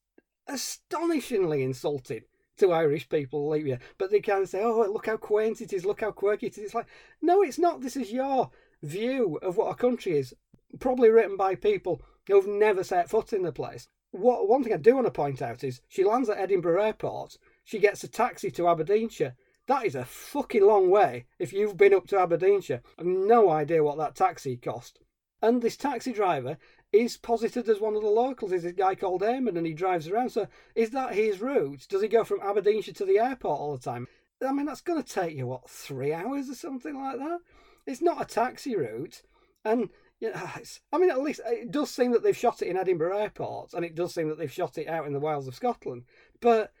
astonishingly 0.46 1.62
insulting 1.62 2.22
to 2.56 2.72
Irish 2.72 3.08
people, 3.08 3.48
leap 3.48 3.66
year. 3.66 3.78
But 3.98 4.10
they 4.10 4.20
of 4.20 4.48
say, 4.48 4.62
oh, 4.62 4.86
look 4.92 5.06
how 5.06 5.16
quaint 5.16 5.60
it 5.60 5.72
is, 5.72 5.84
look 5.84 6.00
how 6.00 6.12
quirky 6.12 6.46
it 6.46 6.58
is. 6.58 6.64
It's 6.64 6.74
like, 6.74 6.86
no, 7.20 7.42
it's 7.42 7.58
not. 7.58 7.80
This 7.80 7.96
is 7.96 8.12
your 8.12 8.50
view 8.82 9.38
of 9.42 9.56
what 9.56 9.70
a 9.70 9.74
country 9.74 10.18
is, 10.18 10.34
probably 10.78 11.10
written 11.10 11.36
by 11.36 11.54
people 11.54 12.02
who've 12.26 12.46
never 12.46 12.84
set 12.84 13.10
foot 13.10 13.32
in 13.32 13.42
the 13.42 13.52
place. 13.52 13.88
What 14.12 14.48
One 14.48 14.62
thing 14.62 14.72
I 14.72 14.76
do 14.76 14.94
want 14.94 15.06
to 15.06 15.10
point 15.10 15.42
out 15.42 15.64
is 15.64 15.80
she 15.88 16.04
lands 16.04 16.28
at 16.28 16.38
Edinburgh 16.38 16.80
Airport, 16.80 17.36
she 17.64 17.78
gets 17.78 18.04
a 18.04 18.08
taxi 18.08 18.50
to 18.52 18.68
Aberdeenshire. 18.68 19.34
That 19.66 19.86
is 19.86 19.94
a 19.94 20.04
fucking 20.04 20.62
long 20.62 20.90
way 20.90 21.24
if 21.38 21.52
you've 21.52 21.76
been 21.76 21.94
up 21.94 22.06
to 22.08 22.18
Aberdeenshire. 22.18 22.82
I've 22.98 23.06
no 23.06 23.50
idea 23.50 23.82
what 23.82 23.96
that 23.96 24.14
taxi 24.14 24.56
cost. 24.56 25.00
And 25.40 25.62
this 25.62 25.76
taxi 25.76 26.12
driver 26.12 26.58
is 26.92 27.16
posited 27.16 27.68
as 27.68 27.80
one 27.80 27.96
of 27.96 28.02
the 28.02 28.08
locals. 28.08 28.52
Is 28.52 28.64
a 28.64 28.72
guy 28.72 28.94
called 28.94 29.22
Eamon 29.22 29.56
and 29.56 29.66
he 29.66 29.72
drives 29.72 30.06
around. 30.08 30.30
So 30.30 30.48
is 30.74 30.90
that 30.90 31.14
his 31.14 31.40
route? 31.40 31.86
Does 31.88 32.02
he 32.02 32.08
go 32.08 32.24
from 32.24 32.40
Aberdeenshire 32.40 32.94
to 32.94 33.04
the 33.04 33.18
airport 33.18 33.58
all 33.58 33.76
the 33.76 33.82
time? 33.82 34.06
I 34.46 34.52
mean, 34.52 34.66
that's 34.66 34.82
going 34.82 35.02
to 35.02 35.08
take 35.08 35.34
you, 35.34 35.46
what, 35.46 35.68
three 35.68 36.12
hours 36.12 36.50
or 36.50 36.54
something 36.54 37.00
like 37.00 37.18
that? 37.18 37.40
It's 37.86 38.02
not 38.02 38.20
a 38.20 38.26
taxi 38.26 38.76
route. 38.76 39.22
And, 39.64 39.88
you 40.20 40.30
know, 40.30 40.50
I 40.92 40.98
mean, 40.98 41.10
at 41.10 41.22
least 41.22 41.40
it 41.46 41.70
does 41.70 41.90
seem 41.90 42.12
that 42.12 42.22
they've 42.22 42.36
shot 42.36 42.60
it 42.60 42.68
in 42.68 42.76
Edinburgh 42.76 43.16
Airport 43.16 43.72
and 43.72 43.84
it 43.84 43.94
does 43.94 44.12
seem 44.12 44.28
that 44.28 44.38
they've 44.38 44.52
shot 44.52 44.76
it 44.76 44.88
out 44.88 45.06
in 45.06 45.14
the 45.14 45.20
wilds 45.20 45.48
of 45.48 45.54
Scotland. 45.54 46.04
But 46.40 46.72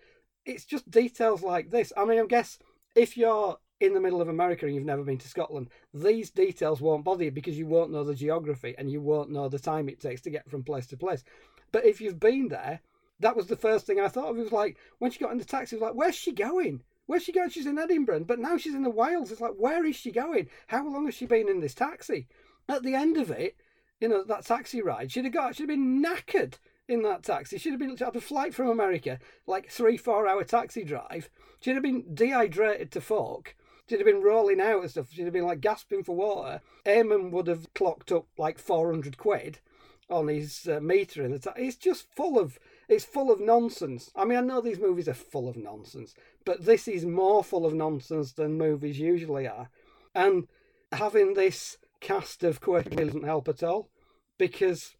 it's 0.44 0.64
just 0.64 0.90
details 0.90 1.42
like 1.42 1.70
this. 1.70 1.92
I 1.96 2.04
mean, 2.04 2.20
I 2.20 2.26
guess 2.26 2.58
if 2.94 3.16
you're 3.16 3.58
in 3.80 3.92
the 3.92 4.00
middle 4.00 4.20
of 4.20 4.28
America 4.28 4.66
and 4.66 4.74
you've 4.74 4.84
never 4.84 5.02
been 5.02 5.18
to 5.18 5.28
Scotland, 5.28 5.68
these 5.92 6.30
details 6.30 6.80
won't 6.80 7.04
bother 7.04 7.24
you 7.24 7.30
because 7.30 7.58
you 7.58 7.66
won't 7.66 7.90
know 7.90 8.04
the 8.04 8.14
geography 8.14 8.74
and 8.78 8.90
you 8.90 9.00
won't 9.00 9.30
know 9.30 9.48
the 9.48 9.58
time 9.58 9.88
it 9.88 10.00
takes 10.00 10.20
to 10.22 10.30
get 10.30 10.48
from 10.48 10.62
place 10.62 10.86
to 10.88 10.96
place. 10.96 11.24
But 11.72 11.84
if 11.84 12.00
you've 12.00 12.20
been 12.20 12.48
there, 12.48 12.80
that 13.20 13.36
was 13.36 13.46
the 13.46 13.56
first 13.56 13.86
thing 13.86 14.00
I 14.00 14.08
thought 14.08 14.30
of. 14.30 14.38
It 14.38 14.42
was 14.42 14.52
like 14.52 14.78
when 14.98 15.10
she 15.10 15.18
got 15.18 15.32
in 15.32 15.38
the 15.38 15.44
taxi, 15.44 15.76
it 15.76 15.80
was 15.80 15.88
like, 15.88 15.96
where's 15.96 16.14
she 16.14 16.32
going? 16.32 16.82
Where's 17.06 17.22
she 17.22 17.32
going? 17.32 17.50
She's 17.50 17.66
in 17.66 17.78
Edinburgh, 17.78 18.24
but 18.24 18.38
now 18.38 18.56
she's 18.56 18.74
in 18.74 18.82
the 18.82 18.90
Wales. 18.90 19.30
It's 19.30 19.40
like, 19.40 19.54
where 19.58 19.84
is 19.84 19.96
she 19.96 20.10
going? 20.10 20.48
How 20.68 20.88
long 20.88 21.04
has 21.06 21.14
she 21.14 21.26
been 21.26 21.48
in 21.48 21.60
this 21.60 21.74
taxi? 21.74 22.28
At 22.68 22.82
the 22.82 22.94
end 22.94 23.18
of 23.18 23.30
it, 23.30 23.56
you 24.00 24.08
know, 24.08 24.24
that 24.24 24.46
taxi 24.46 24.82
ride, 24.82 25.12
she'd 25.12 25.24
have 25.24 25.34
got, 25.34 25.54
she'd 25.54 25.64
have 25.64 25.68
been 25.68 26.02
knackered 26.02 26.54
in 26.88 27.02
that 27.02 27.22
taxi. 27.22 27.58
She'd 27.58 27.70
have 27.70 27.78
been 27.78 27.96
had 27.96 28.16
a 28.16 28.20
flight 28.20 28.54
from 28.54 28.68
America, 28.68 29.18
like 29.46 29.70
three, 29.70 29.96
four 29.96 30.26
hour 30.28 30.44
taxi 30.44 30.84
drive. 30.84 31.28
She'd 31.60 31.74
have 31.74 31.82
been 31.82 32.14
dehydrated 32.14 32.90
to 32.92 33.00
fuck. 33.00 33.54
She'd 33.88 33.98
have 33.98 34.06
been 34.06 34.22
rolling 34.22 34.60
out 34.60 34.82
and 34.82 34.90
stuff. 34.90 35.12
She'd 35.12 35.24
have 35.24 35.32
been 35.32 35.46
like 35.46 35.60
gasping 35.60 36.04
for 36.04 36.16
water. 36.16 36.60
Eamon 36.86 37.30
would 37.30 37.46
have 37.46 37.72
clocked 37.74 38.12
up 38.12 38.26
like 38.38 38.58
400 38.58 39.18
quid 39.18 39.58
on 40.10 40.28
his 40.28 40.68
uh, 40.68 40.80
meter 40.80 41.22
in 41.22 41.32
the 41.32 41.38
ta- 41.38 41.54
It's 41.56 41.76
just 41.76 42.06
full 42.14 42.38
of 42.38 42.58
it's 42.88 43.04
full 43.04 43.30
of 43.30 43.40
nonsense. 43.40 44.10
I 44.14 44.24
mean, 44.24 44.38
I 44.38 44.42
know 44.42 44.60
these 44.60 44.78
movies 44.78 45.08
are 45.08 45.14
full 45.14 45.48
of 45.48 45.56
nonsense, 45.56 46.14
but 46.44 46.64
this 46.64 46.86
is 46.86 47.06
more 47.06 47.42
full 47.42 47.64
of 47.64 47.72
nonsense 47.72 48.32
than 48.32 48.58
movies 48.58 48.98
usually 48.98 49.46
are. 49.46 49.70
And 50.14 50.48
having 50.92 51.34
this 51.34 51.78
cast 52.00 52.44
of 52.44 52.60
quirky 52.60 52.96
doesn't 52.96 53.24
help 53.24 53.48
at 53.48 53.62
all 53.62 53.88
because 54.36 54.94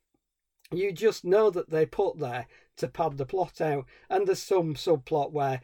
you 0.79 0.93
just 0.93 1.25
know 1.25 1.51
that 1.51 1.71
they 1.71 1.87
put 1.87 2.19
there 2.19 2.47
to 2.77 2.89
pad 2.89 3.19
the 3.19 3.27
plot 3.27 3.61
out. 3.61 3.87
And 4.09 4.27
there's 4.27 4.43
some 4.43 4.75
subplot 4.75 5.33
where 5.33 5.61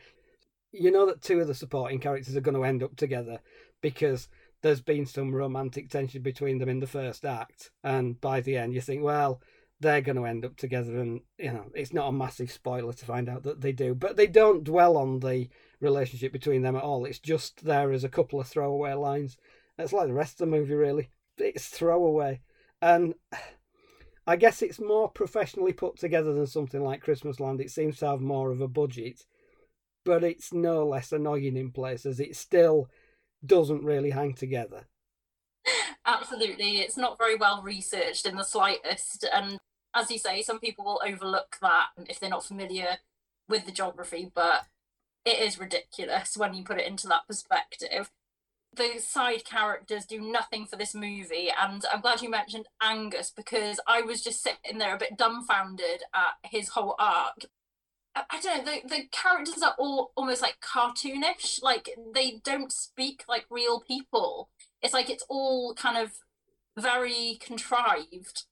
you 0.72 0.90
know 0.90 1.06
that 1.06 1.22
two 1.22 1.40
of 1.40 1.48
the 1.48 1.54
supporting 1.54 1.98
characters 1.98 2.36
are 2.36 2.40
going 2.40 2.56
to 2.56 2.64
end 2.64 2.82
up 2.82 2.96
together 2.96 3.40
because 3.80 4.28
there's 4.62 4.80
been 4.80 5.06
some 5.06 5.34
romantic 5.34 5.88
tension 5.88 6.22
between 6.22 6.58
them 6.58 6.68
in 6.68 6.80
the 6.80 6.86
first 6.86 7.24
act. 7.24 7.70
And 7.82 8.20
by 8.20 8.40
the 8.40 8.56
end, 8.56 8.74
you 8.74 8.80
think, 8.80 9.02
well, 9.02 9.40
they're 9.80 10.02
going 10.02 10.16
to 10.16 10.26
end 10.26 10.44
up 10.44 10.56
together. 10.56 10.98
And, 10.98 11.22
you 11.38 11.52
know, 11.52 11.66
it's 11.74 11.92
not 11.92 12.08
a 12.08 12.12
massive 12.12 12.52
spoiler 12.52 12.92
to 12.92 13.04
find 13.04 13.28
out 13.28 13.42
that 13.44 13.62
they 13.62 13.72
do. 13.72 13.94
But 13.94 14.16
they 14.16 14.26
don't 14.26 14.64
dwell 14.64 14.96
on 14.96 15.20
the 15.20 15.48
relationship 15.80 16.32
between 16.32 16.62
them 16.62 16.76
at 16.76 16.82
all. 16.82 17.06
It's 17.06 17.18
just 17.18 17.64
there 17.64 17.90
as 17.90 18.04
a 18.04 18.08
couple 18.08 18.38
of 18.38 18.46
throwaway 18.46 18.92
lines. 18.92 19.38
It's 19.78 19.94
like 19.94 20.08
the 20.08 20.14
rest 20.14 20.34
of 20.34 20.50
the 20.50 20.56
movie, 20.56 20.74
really. 20.74 21.10
It's 21.38 21.68
throwaway. 21.68 22.42
And 22.82 23.14
I 24.26 24.36
guess 24.36 24.62
it's 24.62 24.80
more 24.80 25.08
professionally 25.08 25.72
put 25.72 25.98
together 25.98 26.32
than 26.32 26.46
something 26.46 26.82
like 26.82 27.02
Christmas 27.02 27.40
Land. 27.40 27.60
It 27.60 27.70
seems 27.70 27.98
to 27.98 28.06
have 28.06 28.20
more 28.20 28.50
of 28.50 28.60
a 28.60 28.68
budget, 28.68 29.24
but 30.04 30.22
it's 30.22 30.52
no 30.52 30.86
less 30.86 31.12
annoying 31.12 31.56
in 31.56 31.72
places. 31.72 32.20
It 32.20 32.36
still 32.36 32.88
doesn't 33.44 33.84
really 33.84 34.10
hang 34.10 34.34
together. 34.34 34.86
Absolutely. 36.06 36.78
It's 36.78 36.96
not 36.96 37.18
very 37.18 37.36
well 37.36 37.62
researched 37.62 38.26
in 38.26 38.36
the 38.36 38.44
slightest. 38.44 39.24
And 39.32 39.58
as 39.94 40.10
you 40.10 40.18
say, 40.18 40.42
some 40.42 40.60
people 40.60 40.84
will 40.84 41.00
overlook 41.04 41.56
that 41.60 41.88
if 42.08 42.20
they're 42.20 42.30
not 42.30 42.44
familiar 42.44 42.98
with 43.48 43.66
the 43.66 43.72
geography, 43.72 44.30
but 44.34 44.66
it 45.24 45.40
is 45.40 45.58
ridiculous 45.58 46.36
when 46.36 46.54
you 46.54 46.64
put 46.64 46.78
it 46.78 46.86
into 46.86 47.06
that 47.08 47.26
perspective 47.26 48.10
the 48.74 48.98
side 48.98 49.44
characters 49.44 50.04
do 50.06 50.20
nothing 50.20 50.64
for 50.64 50.76
this 50.76 50.94
movie 50.94 51.48
and 51.60 51.84
i'm 51.92 52.00
glad 52.00 52.22
you 52.22 52.30
mentioned 52.30 52.66
angus 52.80 53.32
because 53.34 53.80
i 53.86 54.00
was 54.00 54.22
just 54.22 54.42
sitting 54.42 54.78
there 54.78 54.94
a 54.94 54.98
bit 54.98 55.16
dumbfounded 55.18 56.02
at 56.14 56.50
his 56.50 56.68
whole 56.70 56.94
arc. 56.98 57.46
I 58.14 58.40
don't 58.40 58.64
know 58.64 58.72
the, 58.72 58.88
the 58.88 59.02
characters 59.12 59.62
are 59.62 59.74
all 59.78 60.12
almost 60.16 60.42
like 60.42 60.58
cartoonish 60.60 61.62
like 61.62 61.90
they 62.14 62.40
don't 62.44 62.72
speak 62.72 63.24
like 63.28 63.46
real 63.50 63.80
people. 63.80 64.48
It's 64.82 64.94
like 64.94 65.10
it's 65.10 65.24
all 65.28 65.74
kind 65.74 65.96
of 65.96 66.12
very 66.76 67.38
contrived 67.40 68.44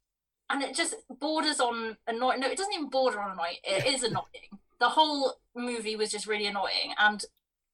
and 0.51 0.63
it 0.63 0.75
just 0.75 0.95
borders 1.19 1.61
on 1.61 1.97
annoying 2.07 2.41
no 2.41 2.49
it 2.49 2.57
doesn't 2.57 2.75
even 2.75 2.89
border 2.89 3.21
on 3.21 3.33
annoying 3.33 3.57
it 3.65 3.87
is 3.87 4.03
annoying. 4.03 4.59
The 4.79 4.91
whole 4.91 5.39
movie 5.57 5.97
was 5.97 6.11
just 6.11 6.29
really 6.29 6.47
annoying 6.47 6.95
and 6.99 7.25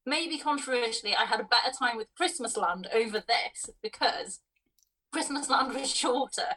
maybe 0.06 0.38
controversially, 0.38 1.14
I 1.14 1.24
had 1.24 1.40
a 1.40 1.44
better 1.44 1.72
time 1.76 1.96
with 1.96 2.14
Christmas 2.16 2.56
Land 2.56 2.88
over 2.92 3.22
this 3.26 3.70
because 3.82 4.40
Christmas 5.12 5.48
Land 5.48 5.74
was 5.74 5.94
shorter. 5.94 6.56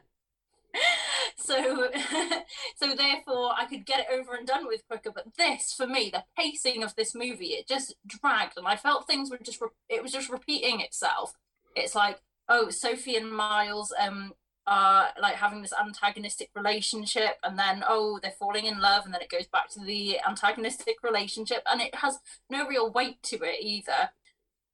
so 1.37 1.89
so 2.75 2.95
therefore 2.95 3.51
I 3.57 3.65
could 3.69 3.85
get 3.85 4.01
it 4.01 4.07
over 4.11 4.35
and 4.35 4.47
done 4.47 4.67
with 4.67 4.87
quicker. 4.87 5.11
But 5.13 5.35
this, 5.37 5.73
for 5.73 5.87
me, 5.87 6.09
the 6.11 6.23
pacing 6.37 6.83
of 6.83 6.95
this 6.95 7.15
movie, 7.15 7.47
it 7.47 7.67
just 7.67 7.95
dragged, 8.05 8.57
and 8.57 8.67
I 8.67 8.75
felt 8.75 9.07
things 9.07 9.29
were 9.29 9.37
just 9.37 9.61
re- 9.61 9.69
it 9.89 10.03
was 10.03 10.11
just 10.11 10.29
repeating 10.29 10.81
itself. 10.81 11.33
It's 11.75 11.95
like, 11.95 12.21
oh, 12.49 12.69
Sophie 12.69 13.15
and 13.15 13.31
Miles 13.31 13.93
um 13.99 14.33
are 14.67 15.07
like 15.19 15.35
having 15.35 15.61
this 15.61 15.73
antagonistic 15.73 16.49
relationship 16.53 17.37
and 17.43 17.57
then 17.57 17.83
oh 17.87 18.19
they're 18.21 18.31
falling 18.31 18.65
in 18.65 18.81
love 18.81 19.05
and 19.05 19.13
then 19.13 19.21
it 19.21 19.29
goes 19.29 19.47
back 19.47 19.69
to 19.69 19.79
the 19.79 20.19
antagonistic 20.27 20.97
relationship 21.03 21.63
and 21.71 21.81
it 21.81 21.95
has 21.95 22.19
no 22.49 22.67
real 22.67 22.91
weight 22.91 23.23
to 23.23 23.37
it 23.43 23.61
either. 23.61 24.11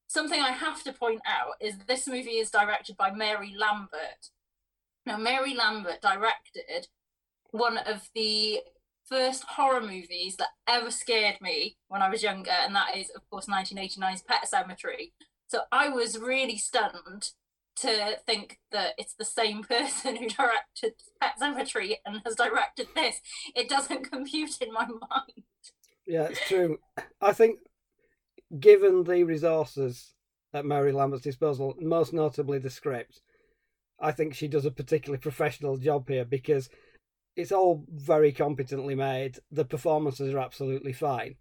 Something 0.07 0.41
i 0.41 0.51
have 0.51 0.83
to 0.83 0.93
point 0.93 1.21
out 1.27 1.53
is 1.59 1.75
this 1.87 2.07
movie 2.07 2.39
is 2.39 2.49
directed 2.49 2.97
by 2.97 3.11
mary 3.11 3.55
lambert. 3.57 4.29
Now 5.05 5.17
mary 5.17 5.53
lambert 5.53 6.01
directed 6.01 6.87
one 7.51 7.77
of 7.77 8.09
the 8.15 8.61
first 9.05 9.43
horror 9.43 9.81
movies 9.81 10.37
that 10.37 10.49
ever 10.67 10.89
scared 10.89 11.35
me 11.41 11.75
when 11.89 12.01
i 12.01 12.09
was 12.09 12.23
younger 12.23 12.51
and 12.51 12.73
that 12.73 12.95
is 12.95 13.11
of 13.15 13.29
course 13.29 13.47
1989's 13.47 14.23
pet 14.23 14.47
sematary 14.51 15.11
so 15.45 15.61
i 15.73 15.89
was 15.89 16.17
really 16.17 16.57
stunned 16.57 17.31
to 17.77 18.17
think 18.25 18.59
that 18.71 18.93
it's 18.97 19.15
the 19.15 19.25
same 19.25 19.63
person 19.69 20.15
who 20.15 20.27
directed 20.27 20.93
Pet 21.21 21.33
Sematary 21.41 21.95
and 22.05 22.21
has 22.25 22.35
directed 22.35 22.87
this. 22.95 23.17
It 23.55 23.69
doesn't 23.69 24.03
compute 24.11 24.61
in 24.61 24.71
my 24.73 24.85
mind. 24.85 25.43
Yeah, 26.05 26.23
it's 26.23 26.47
true. 26.47 26.79
I 27.21 27.33
think, 27.33 27.59
given 28.59 29.03
the 29.03 29.23
resources 29.23 30.13
at 30.53 30.65
Mary 30.65 30.91
Lambert's 30.91 31.23
disposal, 31.23 31.75
most 31.79 32.13
notably 32.13 32.59
the 32.59 32.69
script, 32.69 33.21
I 33.99 34.11
think 34.11 34.35
she 34.35 34.47
does 34.47 34.65
a 34.65 34.71
particularly 34.71 35.21
professional 35.21 35.77
job 35.77 36.09
here 36.09 36.25
because 36.25 36.69
it's 37.35 37.51
all 37.51 37.85
very 37.89 38.31
competently 38.31 38.95
made. 38.95 39.39
The 39.51 39.65
performances 39.65 40.33
are 40.33 40.39
absolutely 40.39 40.93
fine. 40.93 41.35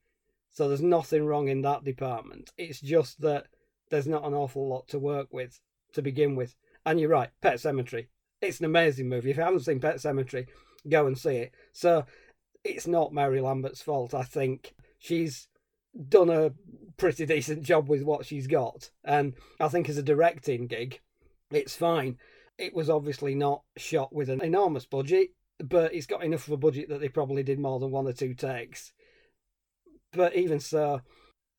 So 0.52 0.68
there's 0.68 0.82
nothing 0.82 1.26
wrong 1.26 1.48
in 1.48 1.62
that 1.62 1.84
department. 1.84 2.50
It's 2.56 2.80
just 2.80 3.20
that 3.22 3.46
there's 3.90 4.06
not 4.06 4.24
an 4.24 4.34
awful 4.34 4.68
lot 4.68 4.86
to 4.88 4.98
work 4.98 5.28
with 5.32 5.58
to 5.92 6.02
begin 6.02 6.36
with. 6.36 6.54
And 6.84 6.98
you're 6.98 7.10
right, 7.10 7.30
Pet 7.40 7.56
Sematary. 7.56 8.06
It's 8.40 8.58
an 8.58 8.66
amazing 8.66 9.08
movie. 9.08 9.30
If 9.30 9.36
you 9.36 9.42
haven't 9.42 9.60
seen 9.60 9.80
Pet 9.80 9.96
Sematary, 9.96 10.46
go 10.88 11.06
and 11.06 11.16
see 11.16 11.36
it. 11.36 11.52
So 11.72 12.04
it's 12.64 12.86
not 12.86 13.12
Mary 13.12 13.40
Lambert's 13.40 13.82
fault. 13.82 14.14
I 14.14 14.22
think 14.24 14.74
she's 14.98 15.48
done 16.08 16.30
a 16.30 16.52
pretty 16.96 17.26
decent 17.26 17.62
job 17.62 17.88
with 17.88 18.02
what 18.02 18.26
she's 18.26 18.46
got. 18.46 18.90
And 19.04 19.34
I 19.60 19.68
think 19.68 19.88
as 19.88 19.98
a 19.98 20.02
directing 20.02 20.66
gig, 20.66 21.00
it's 21.50 21.76
fine. 21.76 22.18
It 22.58 22.74
was 22.74 22.90
obviously 22.90 23.34
not 23.34 23.62
shot 23.76 24.12
with 24.12 24.28
an 24.28 24.42
enormous 24.42 24.86
budget. 24.86 25.30
but 25.62 25.94
it's 25.94 26.06
got 26.06 26.24
enough 26.24 26.46
of 26.46 26.52
a 26.54 26.56
budget 26.56 26.88
that 26.88 27.00
they 27.00 27.08
probably 27.08 27.42
did 27.42 27.58
more 27.58 27.78
than 27.78 27.90
one 27.90 28.06
or 28.06 28.12
two 28.12 28.34
takes. 28.34 28.92
But 30.12 30.34
even 30.34 30.60
so, 30.60 31.00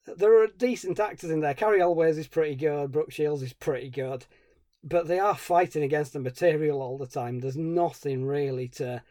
there 0.05 0.41
are 0.41 0.47
decent 0.47 0.99
actors 0.99 1.29
in 1.29 1.39
there. 1.39 1.53
Cary 1.53 1.81
Elwes 1.81 2.17
is 2.17 2.27
pretty 2.27 2.55
good. 2.55 2.91
Brooke 2.91 3.11
Shields 3.11 3.41
is 3.41 3.53
pretty 3.53 3.89
good. 3.89 4.25
But 4.83 5.07
they 5.07 5.19
are 5.19 5.35
fighting 5.35 5.83
against 5.83 6.13
the 6.13 6.19
material 6.19 6.81
all 6.81 6.97
the 6.97 7.07
time. 7.07 7.39
There's 7.39 7.55
nothing 7.55 8.25
really 8.25 8.67
to 8.69 9.01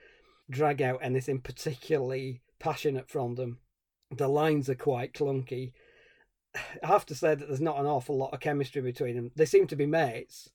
drag 0.50 0.82
out 0.82 1.00
anything 1.02 1.40
particularly 1.40 2.42
passionate 2.58 3.08
from 3.08 3.36
them. 3.36 3.58
The 4.10 4.28
lines 4.28 4.68
are 4.68 4.74
quite 4.74 5.14
clunky. 5.14 5.72
I 6.54 6.86
have 6.86 7.06
to 7.06 7.14
say 7.14 7.34
that 7.34 7.48
there's 7.48 7.60
not 7.60 7.80
an 7.80 7.86
awful 7.86 8.18
lot 8.18 8.34
of 8.34 8.40
chemistry 8.40 8.82
between 8.82 9.16
them. 9.16 9.30
They 9.34 9.46
seem 9.46 9.66
to 9.68 9.76
be 9.76 9.86
mates, 9.86 10.50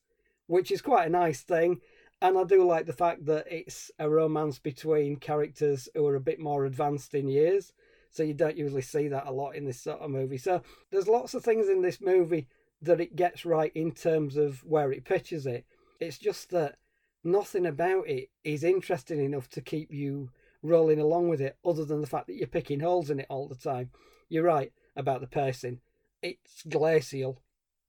which 0.46 0.70
is 0.70 0.80
quite 0.80 1.08
a 1.08 1.10
nice 1.10 1.40
thing. 1.40 1.80
And 2.22 2.38
I 2.38 2.44
do 2.44 2.64
like 2.64 2.86
the 2.86 2.92
fact 2.92 3.26
that 3.26 3.46
it's 3.50 3.90
a 3.98 4.08
romance 4.08 4.60
between 4.60 5.16
characters 5.16 5.88
who 5.94 6.06
are 6.06 6.16
a 6.16 6.20
bit 6.20 6.38
more 6.38 6.64
advanced 6.64 7.14
in 7.14 7.28
years. 7.28 7.72
So 8.10 8.22
you 8.22 8.34
don't 8.34 8.56
usually 8.56 8.82
see 8.82 9.08
that 9.08 9.26
a 9.26 9.32
lot 9.32 9.54
in 9.54 9.64
this 9.64 9.80
sort 9.80 10.00
of 10.00 10.10
movie. 10.10 10.38
So 10.38 10.62
there's 10.90 11.08
lots 11.08 11.34
of 11.34 11.44
things 11.44 11.68
in 11.68 11.82
this 11.82 12.00
movie 12.00 12.48
that 12.82 13.00
it 13.00 13.16
gets 13.16 13.44
right 13.44 13.72
in 13.74 13.92
terms 13.92 14.36
of 14.36 14.64
where 14.64 14.92
it 14.92 15.04
pitches 15.04 15.46
it. 15.46 15.66
It's 16.00 16.18
just 16.18 16.50
that 16.50 16.76
nothing 17.24 17.66
about 17.66 18.08
it 18.08 18.30
is 18.44 18.64
interesting 18.64 19.24
enough 19.24 19.48
to 19.50 19.60
keep 19.60 19.92
you 19.92 20.30
rolling 20.62 21.00
along 21.00 21.28
with 21.28 21.40
it, 21.40 21.56
other 21.64 21.84
than 21.84 22.00
the 22.00 22.06
fact 22.06 22.26
that 22.26 22.36
you're 22.36 22.46
picking 22.46 22.80
holes 22.80 23.10
in 23.10 23.20
it 23.20 23.26
all 23.28 23.48
the 23.48 23.54
time. 23.54 23.90
You're 24.28 24.44
right 24.44 24.72
about 24.96 25.20
the 25.20 25.26
pacing. 25.26 25.80
It's 26.22 26.62
glacial. 26.68 27.42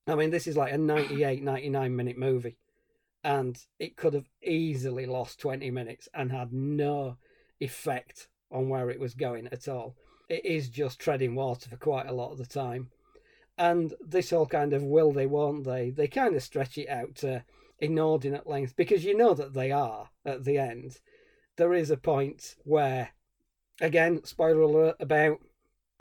I 0.08 0.16
mean, 0.16 0.30
this 0.30 0.48
is 0.48 0.58
like 0.58 0.74
a 0.74 0.78
98, 0.78 1.44
99 1.44 1.96
minute 1.96 2.18
movie, 2.18 2.58
and 3.24 3.58
it 3.80 3.96
could 3.96 4.14
have 4.14 4.30
easily 4.44 5.06
lost 5.06 5.40
20 5.40 5.72
minutes 5.72 6.08
and 6.14 6.32
had 6.32 6.54
no 6.54 7.18
effect 7.60 8.28
on 8.52 8.70
where 8.70 8.90
it 8.90 9.00
was 9.00 9.14
going 9.14 9.48
at 9.48 9.68
all 9.68 9.96
it 10.30 10.46
is 10.46 10.70
just 10.70 11.00
treading 11.00 11.36
water 11.36 11.70
for 11.70 11.78
quite 11.78 12.08
a 12.08 12.14
lot 12.14 12.32
of 12.32 12.38
the 12.38 12.46
time. 12.46 12.90
And 13.58 13.94
this 14.00 14.30
whole 14.30 14.46
kind 14.46 14.72
of 14.72 14.84
will 14.84 15.12
they, 15.12 15.26
won't 15.26 15.66
they, 15.66 15.90
they 15.90 16.08
kind 16.08 16.36
of 16.36 16.44
stretch 16.44 16.78
it 16.78 16.88
out 16.88 17.16
to 17.16 17.44
inordinate 17.80 18.48
length 18.48 18.76
because 18.76 19.04
you 19.04 19.18
know 19.18 19.34
that 19.34 19.54
they 19.54 19.72
are 19.72 20.10
at 20.26 20.46
the 20.46 20.58
end. 20.58 21.00
There 21.58 21.74
is 21.74 21.90
a 21.90 21.98
point 21.98 22.56
where, 22.64 23.10
again, 23.82 24.24
spoiler 24.24 24.62
alert, 24.62 24.96
about, 25.00 25.40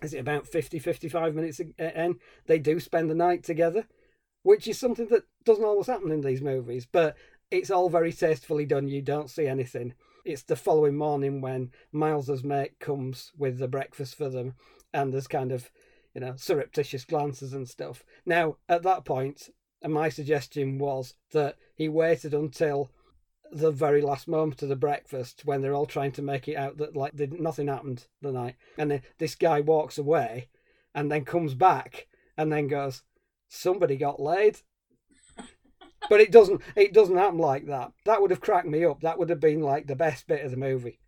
is 0.02 0.14
it 0.14 0.18
about 0.18 0.46
50, 0.46 0.78
55 0.78 1.34
minutes 1.34 1.60
in, 1.60 2.18
they 2.46 2.58
do 2.58 2.78
spend 2.78 3.10
the 3.10 3.14
night 3.14 3.42
together, 3.42 3.86
which 4.42 4.68
is 4.68 4.78
something 4.78 5.08
that 5.08 5.24
doesn't 5.44 5.64
always 5.64 5.88
happen 5.88 6.12
in 6.12 6.20
these 6.20 6.42
movies, 6.42 6.86
but 6.90 7.16
it's 7.50 7.70
all 7.70 7.88
very 7.88 8.12
tastefully 8.12 8.66
done. 8.66 8.86
You 8.86 9.02
don't 9.02 9.30
see 9.30 9.46
anything 9.46 9.94
it's 10.24 10.42
the 10.42 10.56
following 10.56 10.96
morning 10.96 11.40
when 11.40 11.70
Miles's 11.92 12.44
mate 12.44 12.78
comes 12.78 13.32
with 13.36 13.58
the 13.58 13.68
breakfast 13.68 14.16
for 14.16 14.28
them, 14.28 14.54
and 14.92 15.12
there's 15.12 15.26
kind 15.26 15.52
of, 15.52 15.70
you 16.14 16.20
know, 16.20 16.34
surreptitious 16.36 17.04
glances 17.04 17.52
and 17.52 17.68
stuff. 17.68 18.04
Now, 18.26 18.56
at 18.68 18.82
that 18.82 19.04
point, 19.04 19.50
my 19.84 20.08
suggestion 20.08 20.78
was 20.78 21.14
that 21.32 21.56
he 21.74 21.88
waited 21.88 22.34
until 22.34 22.90
the 23.50 23.70
very 23.70 24.02
last 24.02 24.28
moment 24.28 24.62
of 24.62 24.68
the 24.68 24.76
breakfast 24.76 25.42
when 25.44 25.62
they're 25.62 25.74
all 25.74 25.86
trying 25.86 26.12
to 26.12 26.22
make 26.22 26.48
it 26.48 26.56
out 26.56 26.76
that 26.76 26.94
like 26.94 27.14
nothing 27.14 27.68
happened 27.68 28.06
the 28.20 28.32
night, 28.32 28.56
and 28.76 28.90
then 28.90 29.02
this 29.18 29.34
guy 29.34 29.60
walks 29.60 29.98
away, 29.98 30.48
and 30.94 31.10
then 31.10 31.24
comes 31.24 31.54
back 31.54 32.08
and 32.36 32.52
then 32.52 32.68
goes, 32.68 33.02
"Somebody 33.48 33.96
got 33.96 34.20
laid." 34.20 34.60
But 36.08 36.20
it 36.20 36.32
doesn't 36.32 36.62
it 36.76 36.92
doesn't 36.92 37.16
happen 37.16 37.38
like 37.38 37.66
that. 37.66 37.92
That 38.04 38.20
would 38.20 38.30
have 38.30 38.40
cracked 38.40 38.68
me 38.68 38.84
up. 38.84 39.00
That 39.00 39.18
would 39.18 39.30
have 39.30 39.40
been 39.40 39.60
like 39.60 39.86
the 39.86 39.96
best 39.96 40.26
bit 40.26 40.44
of 40.44 40.50
the 40.50 40.56
movie. 40.56 41.00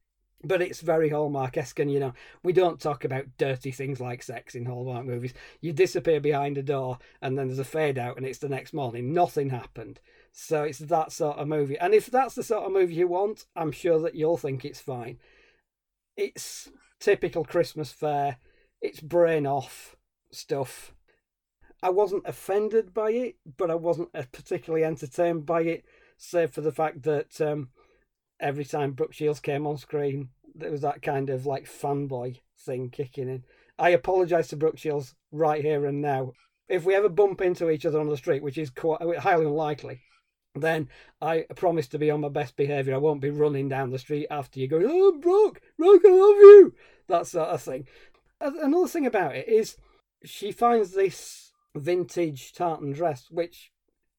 But 0.43 0.63
it's 0.63 0.81
very 0.81 1.11
Hallmark 1.11 1.59
esque, 1.59 1.81
and 1.81 1.93
you 1.93 2.01
know, 2.01 2.15
we 2.43 2.55
don't 2.55 2.81
talk 2.81 3.05
about 3.05 3.37
dirty 3.37 3.71
things 3.71 4.01
like 4.01 4.23
sex 4.23 4.55
in 4.55 4.65
Hallmark 4.65 5.05
movies. 5.05 5.35
You 5.61 5.75
disappear 5.75 6.19
behind 6.19 6.57
a 6.57 6.63
door, 6.63 6.99
and 7.21 7.37
then 7.37 7.49
there's 7.49 7.59
a 7.59 7.65
fade 7.65 7.99
out, 7.99 8.17
and 8.17 8.25
it's 8.25 8.39
the 8.39 8.49
next 8.49 8.73
morning. 8.73 9.13
Nothing 9.13 9.51
happened. 9.51 10.01
So 10.33 10.63
it's 10.63 10.79
that 10.79 11.13
sort 11.13 11.37
of 11.37 11.47
movie. 11.47 11.79
And 11.79 11.93
if 11.93 12.07
that's 12.07 12.35
the 12.35 12.43
sort 12.43 12.65
of 12.65 12.73
movie 12.73 12.95
you 12.95 13.09
want, 13.09 13.45
I'm 13.55 13.73
sure 13.73 13.99
that 14.01 14.15
you'll 14.15 14.39
think 14.39 14.65
it's 14.65 14.81
fine. 14.81 15.19
It's 16.17 16.71
typical 17.01 17.45
Christmas 17.45 17.93
fare, 17.93 18.39
it's 18.81 19.01
brain 19.01 19.47
off 19.47 19.97
stuff 20.31 20.95
I 21.83 21.91
wasn't 21.91 22.27
offended 22.27 22.93
by 22.93 23.11
it, 23.13 23.37
but 23.57 23.71
I 23.71 23.75
wasn't 23.75 24.11
uh, 24.15 24.25
particularly 24.33 24.85
entertained 24.85 25.47
by 25.47 25.63
it, 25.63 25.85
save 26.19 26.51
for 26.51 26.61
the 26.61 26.73
fact 26.73 27.03
that 27.03 27.41
um, 27.41 27.71
every 28.39 28.65
time 28.65 28.93
Brooke 28.93 29.15
Shields 29.15 29.41
came 29.41 29.67
on 29.67 29.79
screen, 29.79 30.29
there 30.55 30.71
was 30.71 30.83
that 30.83 31.03
kind 31.03 31.31
of 31.31 31.47
like 31.47 31.65
fanboy 31.65 32.41
thing 32.59 32.91
kicking 32.91 33.29
in. 33.29 33.45
I 33.79 33.91
apologise 33.91 34.49
to 34.49 34.57
Brooke 34.57 34.79
Shields 34.79 35.15
right 35.33 35.63
here 35.63 35.87
and 35.87 36.03
now. 36.03 36.33
If 36.69 36.85
we 36.85 36.95
ever 36.95 37.09
bump 37.09 37.41
into 37.41 37.71
each 37.71 37.87
other 37.87 37.99
on 37.99 38.09
the 38.09 38.17
street, 38.17 38.43
which 38.43 38.59
is 38.59 38.71
quite 38.71 39.01
highly 39.19 39.47
unlikely, 39.47 40.01
then 40.55 40.89
I 41.21 41.47
promise 41.57 41.89
to 41.89 41.99
be 41.99 42.11
on 42.11 42.21
my 42.21 42.29
best 42.29 42.57
behaviour. 42.57 42.95
I 42.95 42.99
won't 42.99 43.21
be 43.21 43.31
running 43.31 43.69
down 43.69 43.91
the 43.91 43.99
street 43.99 44.27
after 44.31 44.61
you 44.61 44.69
going, 44.69 44.87
oh, 44.89 45.19
Brooke, 45.19 45.61
Brooke, 45.79 46.03
I 46.05 46.11
love 46.11 46.37
you. 46.37 46.75
That 47.09 47.27
sort 47.27 47.49
of 47.49 47.63
thing. 47.63 47.87
Another 48.41 48.89
thing 48.89 49.07
about 49.07 49.35
it 49.35 49.49
is 49.49 49.77
she 50.25 50.53
finds 50.53 50.93
this 50.93 51.50
vintage 51.75 52.53
tartan 52.53 52.93
dress, 52.93 53.27
which 53.31 53.71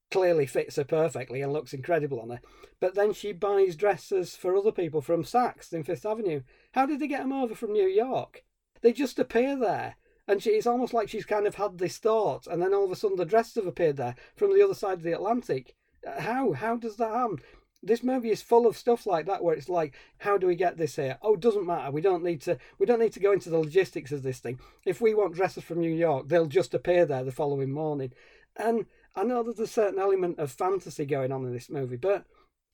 clearly 0.09 0.45
fits 0.45 0.75
her 0.75 0.83
perfectly 0.83 1.41
and 1.41 1.53
looks 1.53 1.73
incredible 1.73 2.19
on 2.19 2.29
her. 2.29 2.41
But 2.79 2.95
then 2.95 3.13
she 3.13 3.31
buys 3.31 3.75
dresses 3.75 4.35
for 4.35 4.55
other 4.55 4.71
people 4.71 5.01
from 5.01 5.23
Saks 5.23 5.71
in 5.73 5.83
Fifth 5.83 6.05
Avenue. 6.05 6.41
How 6.73 6.85
did 6.85 6.99
they 6.99 7.07
get 7.07 7.21
them 7.21 7.33
over 7.33 7.55
from 7.55 7.73
New 7.73 7.87
York? 7.87 8.43
They 8.81 8.93
just 8.93 9.19
appear 9.19 9.55
there. 9.57 9.95
And 10.27 10.41
she, 10.41 10.51
it's 10.51 10.67
almost 10.67 10.93
like 10.93 11.09
she's 11.09 11.25
kind 11.25 11.47
of 11.47 11.55
had 11.55 11.77
this 11.77 11.97
thought, 11.97 12.47
and 12.47 12.61
then 12.61 12.73
all 12.73 12.85
of 12.85 12.91
a 12.91 12.95
sudden 12.95 13.17
the 13.17 13.25
dresses 13.25 13.55
have 13.55 13.65
appeared 13.65 13.97
there 13.97 14.15
from 14.35 14.53
the 14.53 14.63
other 14.63 14.75
side 14.75 14.99
of 14.99 15.03
the 15.03 15.13
Atlantic. 15.13 15.75
How? 16.05 16.53
How 16.53 16.77
does 16.77 16.97
that 16.97 17.11
happen? 17.11 17.39
This 17.83 18.03
movie 18.03 18.29
is 18.29 18.41
full 18.41 18.67
of 18.67 18.77
stuff 18.77 19.05
like 19.05 19.25
that 19.25 19.43
where 19.43 19.55
it's 19.55 19.69
like 19.69 19.95
how 20.19 20.37
do 20.37 20.47
we 20.47 20.55
get 20.55 20.77
this 20.77 20.95
here? 20.95 21.17
Oh 21.21 21.35
doesn't 21.35 21.65
matter. 21.65 21.91
We 21.91 22.01
don't 22.01 22.23
need 22.23 22.41
to 22.41 22.57
we 22.77 22.85
don't 22.85 22.99
need 22.99 23.13
to 23.13 23.19
go 23.19 23.31
into 23.31 23.49
the 23.49 23.57
logistics 23.57 24.11
of 24.11 24.23
this 24.23 24.39
thing. 24.39 24.59
If 24.85 25.01
we 25.01 25.13
want 25.13 25.35
dresses 25.35 25.63
from 25.63 25.79
new 25.79 25.93
york 25.93 26.27
they'll 26.27 26.45
just 26.45 26.73
appear 26.73 27.05
there 27.05 27.23
the 27.23 27.31
following 27.31 27.71
morning. 27.71 28.13
And 28.55 28.85
i 29.15 29.23
know 29.23 29.43
there's 29.43 29.59
a 29.59 29.67
certain 29.67 29.99
element 29.99 30.39
of 30.39 30.51
fantasy 30.51 31.05
going 31.05 31.31
on 31.31 31.45
in 31.45 31.51
this 31.51 31.69
movie 31.69 31.97
but 31.97 32.25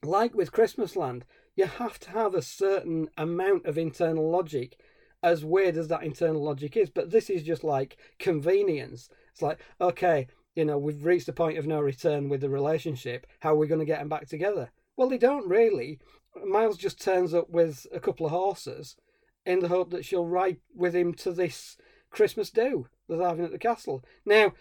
like 0.04 0.36
with 0.36 0.52
christmasland 0.52 1.24
you 1.56 1.66
have 1.66 2.00
to 2.00 2.12
have 2.12 2.36
a 2.36 2.42
certain 2.44 3.10
amount 3.18 3.66
of 3.66 3.78
internal 3.78 4.30
logic 4.30 4.78
as 5.24 5.44
weird 5.44 5.76
as 5.76 5.88
that 5.88 6.04
internal 6.04 6.44
logic 6.44 6.78
is. 6.78 6.92
But 6.92 7.10
this 7.10 7.30
is 7.30 7.42
just 7.42 7.64
like 7.64 7.98
convenience. 8.20 9.10
It's 9.32 9.42
like 9.42 9.60
okay 9.80 10.28
you 10.56 10.66
know 10.66 10.78
we've 10.78 11.06
reached 11.06 11.30
a 11.30 11.34
point 11.34 11.58
of 11.58 11.68
no 11.68 11.80
return 11.80 12.30
with 12.30 12.42
the 12.42 12.50
relationship. 12.50 13.26
How 13.40 13.54
are 13.54 13.58
we 13.58 13.68
going 13.68 13.80
to 13.80 13.86
get 13.86 14.00
them 14.00 14.10
back 14.10 14.28
together 14.28 14.72
well, 14.98 15.08
they 15.08 15.18
don't 15.18 15.48
really. 15.48 16.00
Miles 16.46 16.78
just 16.78 17.02
turns 17.02 17.34
up 17.34 17.50
with 17.50 17.88
a 17.94 18.00
couple 18.00 18.26
of 18.26 18.32
horses 18.32 18.98
in 19.46 19.60
the 19.60 19.70
hope 19.70 19.92
that 19.92 20.04
she'll 20.04 20.26
ride 20.26 20.58
with 20.76 20.94
him 20.94 21.14
to 21.14 21.32
this 21.32 21.78
Christmas 22.10 22.50
do 22.50 22.88
they're 23.08 23.22
having 23.22 23.46
at 23.46 23.52
the 23.52 23.58
castle. 23.58 24.04
Now, 24.26 24.54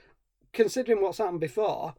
considering 0.52 1.02
what's 1.02 1.18
happened 1.18 1.40
before, 1.40 1.94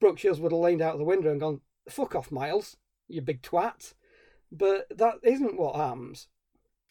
Brooke 0.00 0.18
Shields 0.18 0.40
would 0.40 0.52
have 0.52 0.60
leaned 0.60 0.82
out 0.82 0.94
of 0.94 0.98
the 0.98 1.04
window 1.04 1.30
and 1.30 1.40
gone, 1.40 1.60
fuck 1.88 2.14
off, 2.14 2.32
Miles, 2.32 2.76
you 3.08 3.20
big 3.20 3.42
twat. 3.42 3.94
But 4.50 4.86
that 4.96 5.16
isn't 5.22 5.58
what 5.58 5.76
happens. 5.76 6.28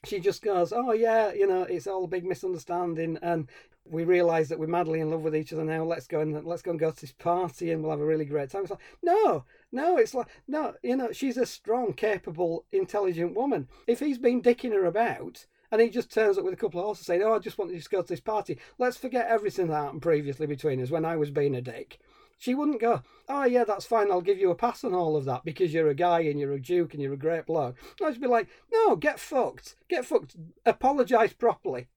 She 0.06 0.20
just 0.20 0.42
goes, 0.42 0.72
oh, 0.72 0.94
yeah, 0.94 1.34
you 1.34 1.48
know, 1.48 1.64
it's 1.64 1.88
all 1.88 2.06
a 2.06 2.08
big 2.08 2.24
misunderstanding, 2.24 3.18
and 3.22 3.50
we 3.90 4.04
realise 4.04 4.50
that 4.50 4.60
we're 4.60 4.68
madly 4.68 5.00
in 5.00 5.10
love 5.10 5.22
with 5.22 5.36
each 5.36 5.52
other 5.52 5.64
now. 5.64 5.84
Let's 5.84 6.08
go 6.08 6.22
and 6.22 6.46
let's 6.46 6.62
go 6.62 6.72
and 6.72 6.80
go 6.80 6.92
to 6.92 7.02
this 7.02 7.12
party, 7.12 7.72
and 7.72 7.82
we'll 7.82 7.92
have 7.92 8.02
a 8.02 8.06
really 8.06 8.26
great 8.26 8.50
time. 8.50 8.62
It's 8.62 8.72
like, 8.72 8.80
no, 9.02 9.46
no, 9.72 9.98
it's 9.98 10.14
like, 10.14 10.28
no, 10.48 10.76
you 10.84 10.96
know, 10.96 11.12
she's 11.12 11.38
a 11.38 11.46
strong, 11.46 11.94
capable, 11.94 12.66
intelligent 12.72 13.36
woman. 13.36 13.68
If 13.88 14.00
he's 14.00 14.18
been 14.18 14.42
dicking 14.42 14.74
her 14.74 14.86
about 14.86 15.46
and 15.72 15.82
he 15.82 15.90
just 15.90 16.12
turns 16.12 16.38
up 16.38 16.44
with 16.44 16.54
a 16.54 16.58
couple 16.58 16.80
of 16.80 16.86
horses 16.86 17.06
saying, 17.06 17.22
oh, 17.24 17.34
I 17.34 17.40
just 17.40 17.58
want 17.58 17.72
to 17.72 17.78
just 17.78 17.92
go 17.92 18.02
to 18.02 18.08
this 18.08 18.20
party, 18.20 18.60
let's 18.78 18.98
forget 18.98 19.28
everything 19.28 19.68
that 19.68 19.76
happened 19.76 20.02
previously 20.02 20.48
between 20.48 20.82
us 20.82 20.90
when 20.90 21.06
I 21.06 21.16
was 21.16 21.30
being 21.30 21.56
a 21.56 21.62
dick. 21.62 22.00
She 22.40 22.56
wouldn't 22.56 22.80
go, 22.80 23.02
oh, 23.28 23.44
yeah, 23.44 23.66
that's 23.66 23.86
fine, 23.86 24.10
I'll 24.10 24.22
give 24.22 24.40
you 24.40 24.50
a 24.50 24.56
pass 24.56 24.84
on 24.84 24.94
all 24.94 25.18
of 25.18 25.26
that 25.26 25.44
because 25.44 25.74
you're 25.74 25.90
a 25.90 25.94
guy 25.94 26.22
and 26.22 26.40
you're 26.40 26.54
a 26.54 26.60
duke 26.60 26.94
and 26.94 27.04
you're 27.04 27.14
a 27.14 27.18
great 27.18 27.46
bloke. 27.46 27.76
I'd 28.04 28.22
be 28.22 28.28
like, 28.28 28.48
no, 28.72 28.96
get 28.96 29.20
fucked. 29.20 29.76
Get 29.90 30.06
fucked. 30.06 30.38
Apologise 30.66 31.34
properly. 31.34 31.90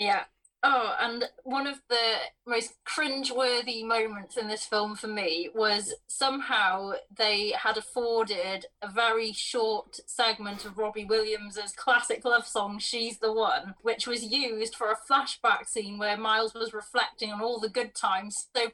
Yeah, 0.00 0.24
Oh, 0.62 0.94
and 1.00 1.24
one 1.44 1.66
of 1.66 1.80
the 1.88 2.16
most 2.46 2.74
cringe-worthy 2.84 3.82
moments 3.82 4.36
in 4.36 4.46
this 4.46 4.66
film 4.66 4.94
for 4.94 5.06
me 5.06 5.48
was 5.54 5.94
somehow 6.06 6.92
they 7.16 7.52
had 7.52 7.78
afforded 7.78 8.66
a 8.82 8.90
very 8.90 9.32
short 9.32 10.00
segment 10.04 10.66
of 10.66 10.76
Robbie 10.76 11.06
Williams's 11.06 11.72
classic 11.72 12.26
love 12.26 12.46
song 12.46 12.78
"She's 12.78 13.18
the 13.20 13.32
One," 13.32 13.74
which 13.80 14.06
was 14.06 14.22
used 14.22 14.74
for 14.74 14.90
a 14.90 14.98
flashback 15.10 15.66
scene 15.66 15.96
where 15.96 16.18
Miles 16.18 16.52
was 16.52 16.74
reflecting 16.74 17.32
on 17.32 17.40
all 17.40 17.58
the 17.58 17.70
good 17.70 17.94
times. 17.94 18.48
So 18.54 18.72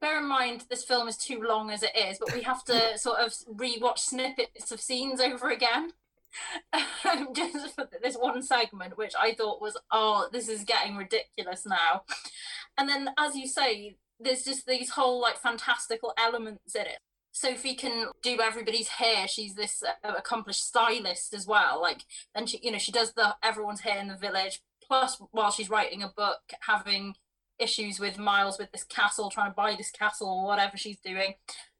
bear 0.00 0.18
in 0.18 0.28
mind 0.28 0.64
this 0.68 0.82
film 0.84 1.06
is 1.06 1.16
too 1.16 1.40
long 1.40 1.70
as 1.70 1.84
it 1.84 1.96
is, 1.96 2.18
but 2.18 2.34
we 2.34 2.42
have 2.42 2.64
to 2.64 2.98
sort 2.98 3.20
of 3.20 3.32
rewatch 3.48 4.00
snippets 4.00 4.72
of 4.72 4.80
scenes 4.80 5.20
over 5.20 5.50
again. 5.50 5.92
just 7.34 7.74
for 7.74 7.88
this 8.02 8.16
one 8.16 8.42
segment, 8.42 8.98
which 8.98 9.14
I 9.18 9.34
thought 9.34 9.60
was, 9.60 9.76
oh, 9.90 10.28
this 10.32 10.48
is 10.48 10.64
getting 10.64 10.96
ridiculous 10.96 11.66
now. 11.66 12.02
And 12.76 12.88
then, 12.88 13.10
as 13.18 13.36
you 13.36 13.46
say, 13.46 13.96
there's 14.20 14.44
just 14.44 14.66
these 14.66 14.90
whole 14.90 15.20
like 15.20 15.38
fantastical 15.38 16.12
elements 16.18 16.74
in 16.74 16.82
it. 16.82 16.98
Sophie 17.32 17.74
can 17.74 18.06
do 18.22 18.40
everybody's 18.40 18.88
hair. 18.88 19.28
She's 19.28 19.54
this 19.54 19.82
uh, 19.82 20.12
accomplished 20.16 20.66
stylist 20.66 21.34
as 21.34 21.46
well. 21.46 21.80
Like, 21.80 22.04
and 22.34 22.48
she, 22.48 22.58
you 22.62 22.72
know, 22.72 22.78
she 22.78 22.90
does 22.90 23.12
the 23.12 23.36
everyone's 23.42 23.80
hair 23.80 23.98
in 23.98 24.08
the 24.08 24.16
village. 24.16 24.60
Plus, 24.84 25.20
while 25.30 25.50
she's 25.50 25.70
writing 25.70 26.02
a 26.02 26.08
book, 26.08 26.40
having 26.60 27.14
issues 27.58 28.00
with 28.00 28.18
Miles 28.18 28.58
with 28.58 28.72
this 28.72 28.84
castle, 28.84 29.30
trying 29.30 29.50
to 29.50 29.54
buy 29.54 29.74
this 29.76 29.90
castle 29.90 30.28
or 30.28 30.46
whatever 30.46 30.76
she's 30.76 30.98
doing. 30.98 31.34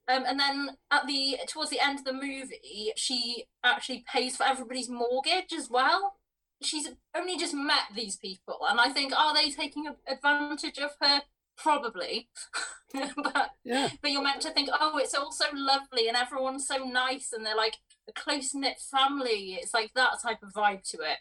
Um, 0.09 0.25
and 0.27 0.41
then 0.41 0.71
at 0.91 1.07
the 1.07 1.39
towards 1.47 1.71
the 1.71 1.81
end 1.81 1.99
of 1.99 2.05
the 2.07 2.15
movie, 2.15 2.93
she 2.97 3.45
actually 3.63 4.05
pays 4.11 4.37
for 4.37 4.45
everybody's 4.45 4.89
mortgage 4.89 5.53
as 5.57 5.69
well. 5.71 6.15
She's 6.63 6.89
only 7.15 7.37
just 7.37 7.55
met 7.55 7.83
these 7.95 8.17
people, 8.17 8.59
and 8.69 8.81
I 8.81 8.89
think 8.89 9.13
are 9.17 9.35
they 9.35 9.51
taking 9.51 9.85
advantage 10.07 10.79
of 10.79 10.93
her? 11.03 11.23
Probably, 11.59 12.31
but 12.95 13.51
yeah. 13.65 13.91
but 14.01 14.11
you're 14.11 14.23
meant 14.23 14.41
to 14.43 14.51
think, 14.51 14.71
oh, 14.81 14.97
it's 14.97 15.15
all 15.15 15.33
so 15.33 15.47
lovely 15.53 16.09
and 16.09 16.17
everyone's 16.17 16.67
so 16.67 16.85
nice 16.85 17.33
and 17.33 17.45
they're 17.45 17.57
like 17.57 17.77
a 18.09 18.13
close 18.13 18.55
knit 18.55 18.79
family. 18.79 19.59
It's 19.61 19.75
like 19.75 19.91
that 19.95 20.23
type 20.23 20.43
of 20.43 20.53
vibe 20.53 20.89
to 20.91 20.99
it. 20.99 21.19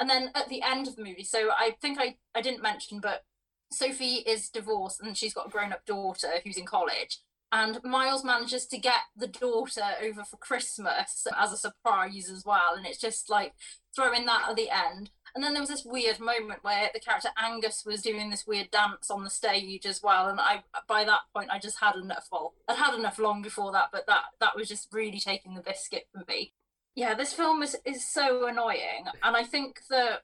And 0.00 0.08
then 0.10 0.30
at 0.34 0.48
the 0.48 0.62
end 0.62 0.88
of 0.88 0.96
the 0.96 1.04
movie, 1.04 1.22
so 1.22 1.50
I 1.50 1.76
think 1.80 1.98
I 2.00 2.16
I 2.34 2.40
didn't 2.40 2.62
mention, 2.62 2.98
but 2.98 3.24
Sophie 3.70 4.24
is 4.26 4.48
divorced 4.48 5.00
and 5.02 5.16
she's 5.16 5.34
got 5.34 5.46
a 5.46 5.50
grown 5.50 5.72
up 5.72 5.84
daughter 5.84 6.40
who's 6.42 6.56
in 6.56 6.66
college 6.66 7.20
and 7.54 7.78
Miles 7.84 8.24
manages 8.24 8.66
to 8.66 8.78
get 8.78 9.02
the 9.16 9.28
daughter 9.28 9.84
over 10.02 10.24
for 10.24 10.36
Christmas 10.38 11.24
as 11.38 11.52
a 11.52 11.56
surprise 11.56 12.28
as 12.28 12.44
well. 12.44 12.74
And 12.76 12.84
it's 12.84 13.00
just 13.00 13.30
like 13.30 13.52
throwing 13.94 14.26
that 14.26 14.48
at 14.50 14.56
the 14.56 14.70
end. 14.70 15.10
And 15.34 15.44
then 15.44 15.52
there 15.54 15.62
was 15.62 15.70
this 15.70 15.84
weird 15.84 16.18
moment 16.18 16.64
where 16.64 16.90
the 16.92 16.98
character 16.98 17.28
Angus 17.38 17.84
was 17.86 18.02
doing 18.02 18.28
this 18.28 18.44
weird 18.44 18.72
dance 18.72 19.08
on 19.08 19.22
the 19.22 19.30
stage 19.30 19.86
as 19.86 20.02
well. 20.02 20.26
And 20.26 20.40
I, 20.40 20.64
by 20.88 21.04
that 21.04 21.20
point, 21.32 21.50
I 21.52 21.60
just 21.60 21.78
had 21.78 21.94
enough. 21.94 22.26
Well, 22.32 22.54
I'd 22.68 22.76
had 22.76 22.98
enough 22.98 23.20
long 23.20 23.40
before 23.40 23.70
that, 23.70 23.90
but 23.92 24.08
that 24.08 24.24
that 24.40 24.56
was 24.56 24.68
just 24.68 24.88
really 24.92 25.20
taking 25.20 25.54
the 25.54 25.62
biscuit 25.62 26.08
for 26.12 26.24
me. 26.28 26.54
Yeah, 26.96 27.14
this 27.14 27.32
film 27.32 27.62
is 27.62 27.76
is 27.84 28.04
so 28.04 28.48
annoying, 28.48 29.06
and 29.22 29.36
I 29.36 29.44
think 29.44 29.80
that 29.90 30.22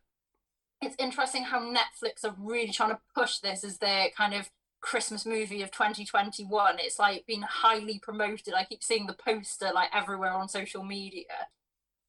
it's 0.83 0.97
interesting 0.99 1.45
how 1.45 1.61
Netflix 1.61 2.25
are 2.25 2.35
really 2.39 2.73
trying 2.73 2.91
to 2.91 3.01
push 3.15 3.39
this 3.39 3.63
as 3.63 3.79
their 3.79 4.11
kind 4.17 4.35
of 4.35 4.51
Christmas 4.81 5.27
movie 5.27 5.63
of 5.63 5.71
2021. 5.71 6.77
It's 6.79 6.99
like 6.99 7.27
been 7.27 7.43
highly 7.43 7.99
promoted. 7.99 8.55
I 8.55 8.65
keep 8.65 8.83
seeing 8.83 9.07
the 9.07 9.15
poster 9.15 9.71
like 9.75 9.91
everywhere 9.95 10.33
on 10.33 10.49
social 10.49 10.83
media. 10.83 11.25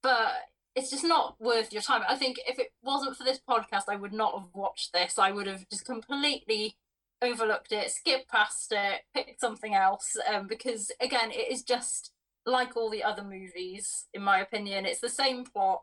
But 0.02 0.32
it's 0.74 0.90
just 0.90 1.04
not 1.04 1.36
worth 1.40 1.72
your 1.72 1.82
time. 1.82 2.02
I 2.08 2.16
think 2.16 2.38
if 2.46 2.58
it 2.58 2.72
wasn't 2.82 3.16
for 3.16 3.24
this 3.24 3.40
podcast, 3.48 3.84
I 3.88 3.96
would 3.96 4.12
not 4.12 4.34
have 4.34 4.48
watched 4.54 4.92
this. 4.92 5.18
I 5.18 5.30
would 5.30 5.46
have 5.46 5.68
just 5.68 5.84
completely 5.84 6.76
overlooked 7.20 7.72
it, 7.72 7.90
skipped 7.90 8.28
past 8.28 8.72
it, 8.72 9.02
picked 9.14 9.40
something 9.40 9.74
else. 9.74 10.16
Um, 10.32 10.46
because 10.46 10.90
again, 11.00 11.30
it 11.30 11.52
is 11.52 11.62
just 11.62 12.10
like 12.44 12.76
all 12.76 12.90
the 12.90 13.04
other 13.04 13.22
movies, 13.22 14.06
in 14.12 14.22
my 14.22 14.40
opinion. 14.40 14.86
It's 14.86 15.00
the 15.00 15.08
same 15.08 15.44
plot 15.44 15.82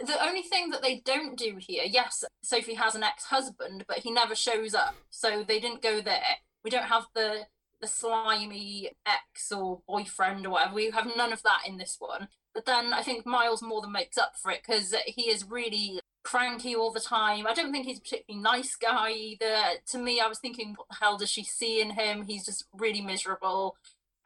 the 0.00 0.24
only 0.24 0.42
thing 0.42 0.70
that 0.70 0.82
they 0.82 1.00
don't 1.04 1.38
do 1.38 1.56
here, 1.58 1.84
yes, 1.86 2.24
Sophie 2.42 2.74
has 2.74 2.94
an 2.94 3.02
ex-husband, 3.02 3.84
but 3.86 3.98
he 3.98 4.10
never 4.10 4.34
shows 4.34 4.74
up, 4.74 4.94
so 5.10 5.42
they 5.42 5.60
didn't 5.60 5.82
go 5.82 6.00
there. 6.00 6.38
We 6.64 6.70
don't 6.70 6.84
have 6.84 7.06
the 7.14 7.46
the 7.80 7.86
slimy 7.86 8.90
ex 9.06 9.50
or 9.50 9.80
boyfriend 9.88 10.46
or 10.46 10.50
whatever. 10.50 10.74
We 10.74 10.90
have 10.90 11.16
none 11.16 11.32
of 11.32 11.42
that 11.44 11.62
in 11.66 11.78
this 11.78 11.96
one. 11.98 12.28
But 12.52 12.66
then 12.66 12.92
I 12.92 13.02
think 13.02 13.24
Miles 13.24 13.62
more 13.62 13.80
than 13.80 13.92
makes 13.92 14.18
up 14.18 14.34
for 14.36 14.50
it 14.50 14.60
because 14.66 14.94
he 15.06 15.30
is 15.30 15.48
really 15.48 15.98
cranky 16.22 16.74
all 16.74 16.92
the 16.92 17.00
time. 17.00 17.46
I 17.46 17.54
don't 17.54 17.72
think 17.72 17.86
he's 17.86 17.96
a 17.96 18.02
particularly 18.02 18.42
nice 18.42 18.76
guy 18.76 19.12
either. 19.12 19.78
To 19.92 19.98
me, 19.98 20.20
I 20.20 20.26
was 20.26 20.38
thinking, 20.38 20.74
what 20.76 20.88
the 20.88 20.96
hell 21.00 21.16
does 21.16 21.30
she 21.30 21.42
see 21.42 21.80
in 21.80 21.90
him? 21.90 22.24
He's 22.24 22.44
just 22.44 22.66
really 22.74 23.00
miserable. 23.00 23.76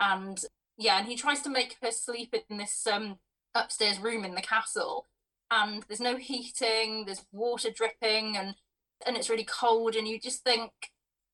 And 0.00 0.40
yeah, 0.76 0.98
and 0.98 1.06
he 1.06 1.14
tries 1.14 1.42
to 1.42 1.50
make 1.50 1.76
her 1.80 1.92
sleep 1.92 2.34
in 2.50 2.56
this 2.56 2.86
um 2.88 3.18
upstairs 3.54 4.00
room 4.00 4.24
in 4.24 4.34
the 4.34 4.42
castle 4.42 5.06
and 5.54 5.84
there's 5.88 6.00
no 6.00 6.16
heating, 6.16 7.04
there's 7.04 7.24
water 7.32 7.70
dripping, 7.70 8.36
and 8.36 8.54
and 9.06 9.16
it's 9.16 9.30
really 9.30 9.44
cold, 9.44 9.94
and 9.94 10.08
you 10.08 10.18
just 10.18 10.42
think, 10.42 10.70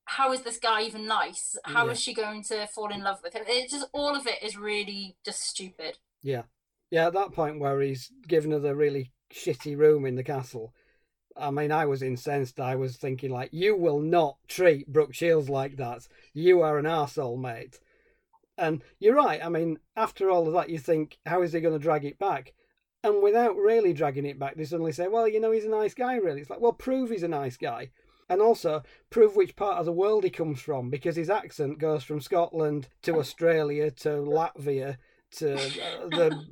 how 0.04 0.32
is 0.32 0.42
this 0.42 0.58
guy 0.58 0.82
even 0.82 1.06
nice? 1.06 1.56
How 1.64 1.86
yeah. 1.86 1.92
is 1.92 2.00
she 2.00 2.14
going 2.14 2.42
to 2.44 2.66
fall 2.66 2.92
in 2.92 3.02
love 3.02 3.20
with 3.22 3.34
him? 3.34 3.44
It's 3.46 3.72
just 3.72 3.86
all 3.92 4.16
of 4.16 4.26
it 4.26 4.42
is 4.42 4.56
really 4.56 5.16
just 5.24 5.42
stupid. 5.42 5.98
Yeah, 6.22 6.42
yeah. 6.90 7.06
At 7.06 7.14
that 7.14 7.32
point 7.32 7.60
where 7.60 7.80
he's 7.80 8.10
given 8.26 8.50
her 8.50 8.58
the 8.58 8.74
really 8.74 9.12
shitty 9.32 9.76
room 9.76 10.04
in 10.04 10.16
the 10.16 10.24
castle, 10.24 10.74
I 11.36 11.50
mean, 11.50 11.72
I 11.72 11.86
was 11.86 12.02
incensed. 12.02 12.60
I 12.60 12.76
was 12.76 12.96
thinking 12.96 13.30
like, 13.30 13.50
you 13.52 13.76
will 13.76 14.00
not 14.00 14.36
treat 14.48 14.92
Brooke 14.92 15.14
Shields 15.14 15.48
like 15.48 15.76
that. 15.76 16.08
You 16.34 16.62
are 16.62 16.78
an 16.78 16.86
arsehole, 16.86 17.40
mate. 17.40 17.78
And 18.58 18.82
you're 18.98 19.14
right. 19.14 19.42
I 19.42 19.48
mean, 19.48 19.78
after 19.96 20.30
all 20.30 20.46
of 20.46 20.52
that, 20.54 20.68
you 20.68 20.78
think, 20.78 21.18
how 21.24 21.42
is 21.42 21.52
he 21.52 21.60
going 21.60 21.72
to 21.72 21.82
drag 21.82 22.04
it 22.04 22.18
back? 22.18 22.52
And 23.02 23.22
without 23.22 23.56
really 23.56 23.92
dragging 23.92 24.26
it 24.26 24.38
back, 24.38 24.56
they 24.56 24.64
suddenly 24.64 24.92
say, 24.92 25.08
well, 25.08 25.26
you 25.26 25.40
know, 25.40 25.52
he's 25.52 25.64
a 25.64 25.70
nice 25.70 25.94
guy, 25.94 26.16
really. 26.16 26.40
It's 26.40 26.50
like, 26.50 26.60
well, 26.60 26.72
prove 26.72 27.10
he's 27.10 27.22
a 27.22 27.28
nice 27.28 27.56
guy. 27.56 27.90
And 28.28 28.40
also 28.40 28.82
prove 29.08 29.34
which 29.34 29.56
part 29.56 29.78
of 29.78 29.86
the 29.86 29.92
world 29.92 30.22
he 30.22 30.30
comes 30.30 30.60
from, 30.60 30.88
because 30.88 31.16
his 31.16 31.30
accent 31.30 31.78
goes 31.78 32.04
from 32.04 32.20
Scotland 32.20 32.88
to 33.02 33.18
Australia 33.18 33.90
to 33.90 34.08
Latvia 34.08 34.98
to 35.32 35.54
uh, 35.54 36.08
the 36.08 36.44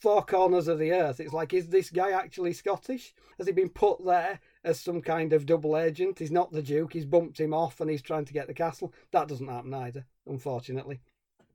four 0.00 0.22
corners 0.22 0.68
of 0.68 0.78
the 0.78 0.92
earth. 0.92 1.20
It's 1.20 1.32
like, 1.32 1.52
is 1.52 1.68
this 1.68 1.90
guy 1.90 2.10
actually 2.12 2.52
Scottish? 2.52 3.14
Has 3.38 3.46
he 3.46 3.52
been 3.52 3.70
put 3.70 4.04
there 4.04 4.40
as 4.64 4.80
some 4.80 5.02
kind 5.02 5.32
of 5.32 5.46
double 5.46 5.76
agent? 5.76 6.18
He's 6.18 6.30
not 6.30 6.52
the 6.52 6.62
Duke, 6.62 6.92
he's 6.92 7.06
bumped 7.06 7.40
him 7.40 7.52
off 7.54 7.80
and 7.80 7.90
he's 7.90 8.02
trying 8.02 8.26
to 8.26 8.32
get 8.32 8.46
the 8.46 8.54
castle. 8.54 8.92
That 9.12 9.28
doesn't 9.28 9.48
happen 9.48 9.74
either, 9.74 10.06
unfortunately. 10.26 11.00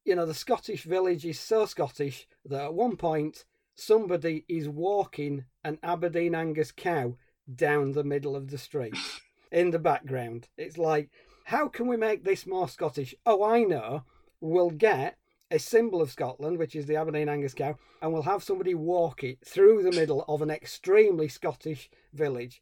You 0.04 0.16
know, 0.16 0.26
the 0.26 0.34
Scottish 0.34 0.84
village 0.84 1.26
is 1.26 1.40
so 1.40 1.66
Scottish 1.66 2.28
that 2.46 2.66
at 2.66 2.74
one 2.74 2.98
point 2.98 3.46
somebody 3.76 4.46
is 4.48 4.68
walking 4.68 5.46
an 5.64 5.78
Aberdeen 5.84 6.34
Angus 6.34 6.72
cow 6.72 7.16
down 7.54 7.92
the 7.92 8.04
middle 8.04 8.36
of 8.36 8.50
the 8.50 8.58
street 8.58 8.96
in 9.52 9.72
the 9.72 9.80
background. 9.80 10.48
It's 10.58 10.78
like, 10.78 11.10
how 11.46 11.68
can 11.68 11.88
we 11.88 11.98
make 11.98 12.24
this 12.24 12.48
more 12.48 12.68
Scottish? 12.68 13.14
Oh, 13.26 13.44
I 13.44 13.64
know. 13.64 14.04
We'll 14.40 14.72
get 14.72 15.18
a 15.52 15.60
symbol 15.60 16.02
of 16.02 16.12
Scotland, 16.12 16.58
which 16.58 16.76
is 16.76 16.88
the 16.88 16.96
Aberdeen 16.96 17.30
Angus 17.30 17.54
cow, 17.54 17.76
and 18.02 18.12
we'll 18.12 18.24
have 18.24 18.44
somebody 18.44 18.74
walk 18.74 19.24
it 19.24 19.40
through 19.46 19.84
the 19.84 19.92
middle 19.92 20.26
of 20.28 20.42
an 20.42 20.50
extremely 20.50 21.28
Scottish 21.28 21.90
village. 22.14 22.62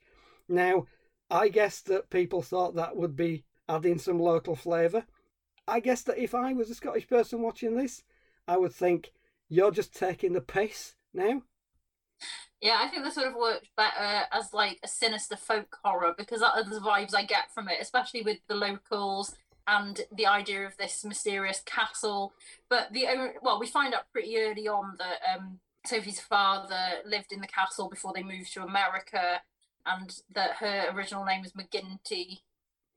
Now, 0.50 0.88
I 1.30 1.48
guess 1.48 1.80
that 1.82 2.10
people 2.10 2.42
thought 2.42 2.76
that 2.76 2.98
would 2.98 3.16
be 3.16 3.46
adding 3.70 3.98
some 3.98 4.20
local 4.20 4.56
flavour. 4.56 5.06
I 5.68 5.80
guess 5.80 6.02
that 6.04 6.18
if 6.18 6.36
I 6.36 6.52
was 6.54 6.70
a 6.70 6.76
Scottish 6.76 7.08
person 7.08 7.42
watching 7.42 7.78
this, 7.78 8.04
I 8.48 8.58
would 8.58 8.74
think, 8.74 9.12
you're 9.48 9.72
just 9.72 9.96
taking 9.96 10.34
the 10.34 10.42
piss 10.42 10.96
now. 11.14 11.42
Yeah, 12.62 12.78
I 12.80 12.88
think 12.88 13.04
this 13.04 13.18
would 13.18 13.26
have 13.26 13.36
worked 13.36 13.70
better 13.76 14.24
as 14.32 14.54
like 14.54 14.80
a 14.84 14.88
sinister 14.88 15.36
folk 15.36 15.78
horror 15.84 16.16
because 16.18 16.40
that 16.40 16.56
are 16.56 16.64
the 16.64 16.80
vibes 16.80 17.14
I 17.14 17.26
get 17.26 17.54
from 17.54 17.68
it, 17.68 17.78
especially 17.82 18.22
with 18.22 18.38
the 18.48 18.56
locals 18.56 19.36
and 19.68 20.02
the 20.16 20.28
idea 20.28 20.66
of 20.66 20.78
this 20.78 21.04
mysterious 21.04 21.62
castle. 21.66 22.34
But 22.70 22.94
the 22.94 23.08
only, 23.08 23.32
well, 23.42 23.60
we 23.60 23.68
find 23.68 23.94
out 23.94 24.12
pretty 24.14 24.38
early 24.38 24.68
on 24.68 24.96
that 24.98 25.20
um, 25.36 25.60
Sophie's 25.86 26.22
father 26.22 27.02
lived 27.06 27.34
in 27.34 27.42
the 27.42 27.48
castle 27.48 27.90
before 27.90 28.14
they 28.16 28.24
moved 28.24 28.54
to 28.54 28.64
America, 28.64 29.42
and 29.86 30.18
that 30.34 30.58
her 30.58 30.90
original 30.94 31.26
name 31.26 31.42
was 31.42 31.52
McGinty. 31.52 32.40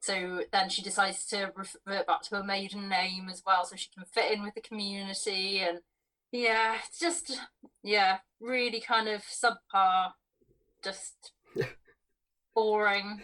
So 0.00 0.42
then 0.52 0.68
she 0.68 0.82
decides 0.82 1.26
to 1.26 1.52
revert 1.56 2.06
back 2.06 2.22
to 2.22 2.36
her 2.36 2.44
maiden 2.44 2.88
name 2.88 3.28
as 3.28 3.42
well, 3.44 3.64
so 3.64 3.74
she 3.74 3.90
can 3.92 4.04
fit 4.04 4.30
in 4.30 4.42
with 4.44 4.54
the 4.54 4.60
community 4.60 5.58
and 5.58 5.80
yeah, 6.32 6.76
it's 6.86 6.98
just 6.98 7.40
yeah, 7.82 8.18
really 8.40 8.80
kind 8.80 9.08
of 9.08 9.22
subpar, 9.22 10.12
just 10.82 11.32
boring. 12.54 13.20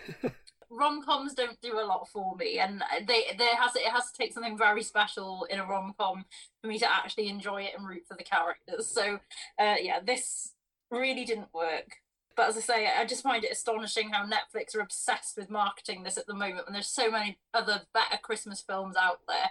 rom 0.70 1.02
coms 1.02 1.34
don't 1.34 1.60
do 1.60 1.78
a 1.78 1.84
lot 1.84 2.08
for 2.08 2.34
me, 2.36 2.58
and 2.58 2.82
they 3.06 3.24
there 3.36 3.56
has 3.56 3.76
it 3.76 3.90
has 3.90 4.10
to 4.10 4.18
take 4.18 4.32
something 4.32 4.56
very 4.56 4.82
special 4.82 5.46
in 5.50 5.58
a 5.58 5.66
rom 5.66 5.94
com 5.98 6.24
for 6.60 6.68
me 6.68 6.78
to 6.78 6.90
actually 6.90 7.28
enjoy 7.28 7.62
it 7.62 7.72
and 7.76 7.86
root 7.86 8.02
for 8.08 8.16
the 8.16 8.24
characters. 8.24 8.88
So, 8.88 9.18
uh, 9.58 9.76
yeah, 9.80 10.00
this 10.04 10.52
really 10.90 11.24
didn't 11.24 11.52
work. 11.52 11.96
But 12.34 12.48
as 12.48 12.56
I 12.56 12.60
say, 12.60 12.86
I 12.86 13.04
just 13.04 13.22
find 13.22 13.44
it 13.44 13.52
astonishing 13.52 14.10
how 14.10 14.24
Netflix 14.24 14.74
are 14.74 14.80
obsessed 14.80 15.36
with 15.36 15.50
marketing 15.50 16.02
this 16.02 16.16
at 16.16 16.26
the 16.26 16.34
moment, 16.34 16.66
when 16.66 16.72
there's 16.72 16.86
so 16.86 17.10
many 17.10 17.38
other 17.52 17.82
better 17.92 18.16
Christmas 18.22 18.62
films 18.62 18.96
out 18.96 19.20
there. 19.28 19.50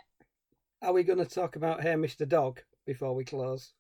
Are 0.82 0.94
we 0.94 1.04
going 1.04 1.20
to 1.20 1.26
talk 1.26 1.56
about 1.56 1.82
Hamish 1.84 2.18
Mr. 2.18 2.28
dog? 2.28 2.62
Before 2.86 3.14
we 3.14 3.24
close? 3.24 3.74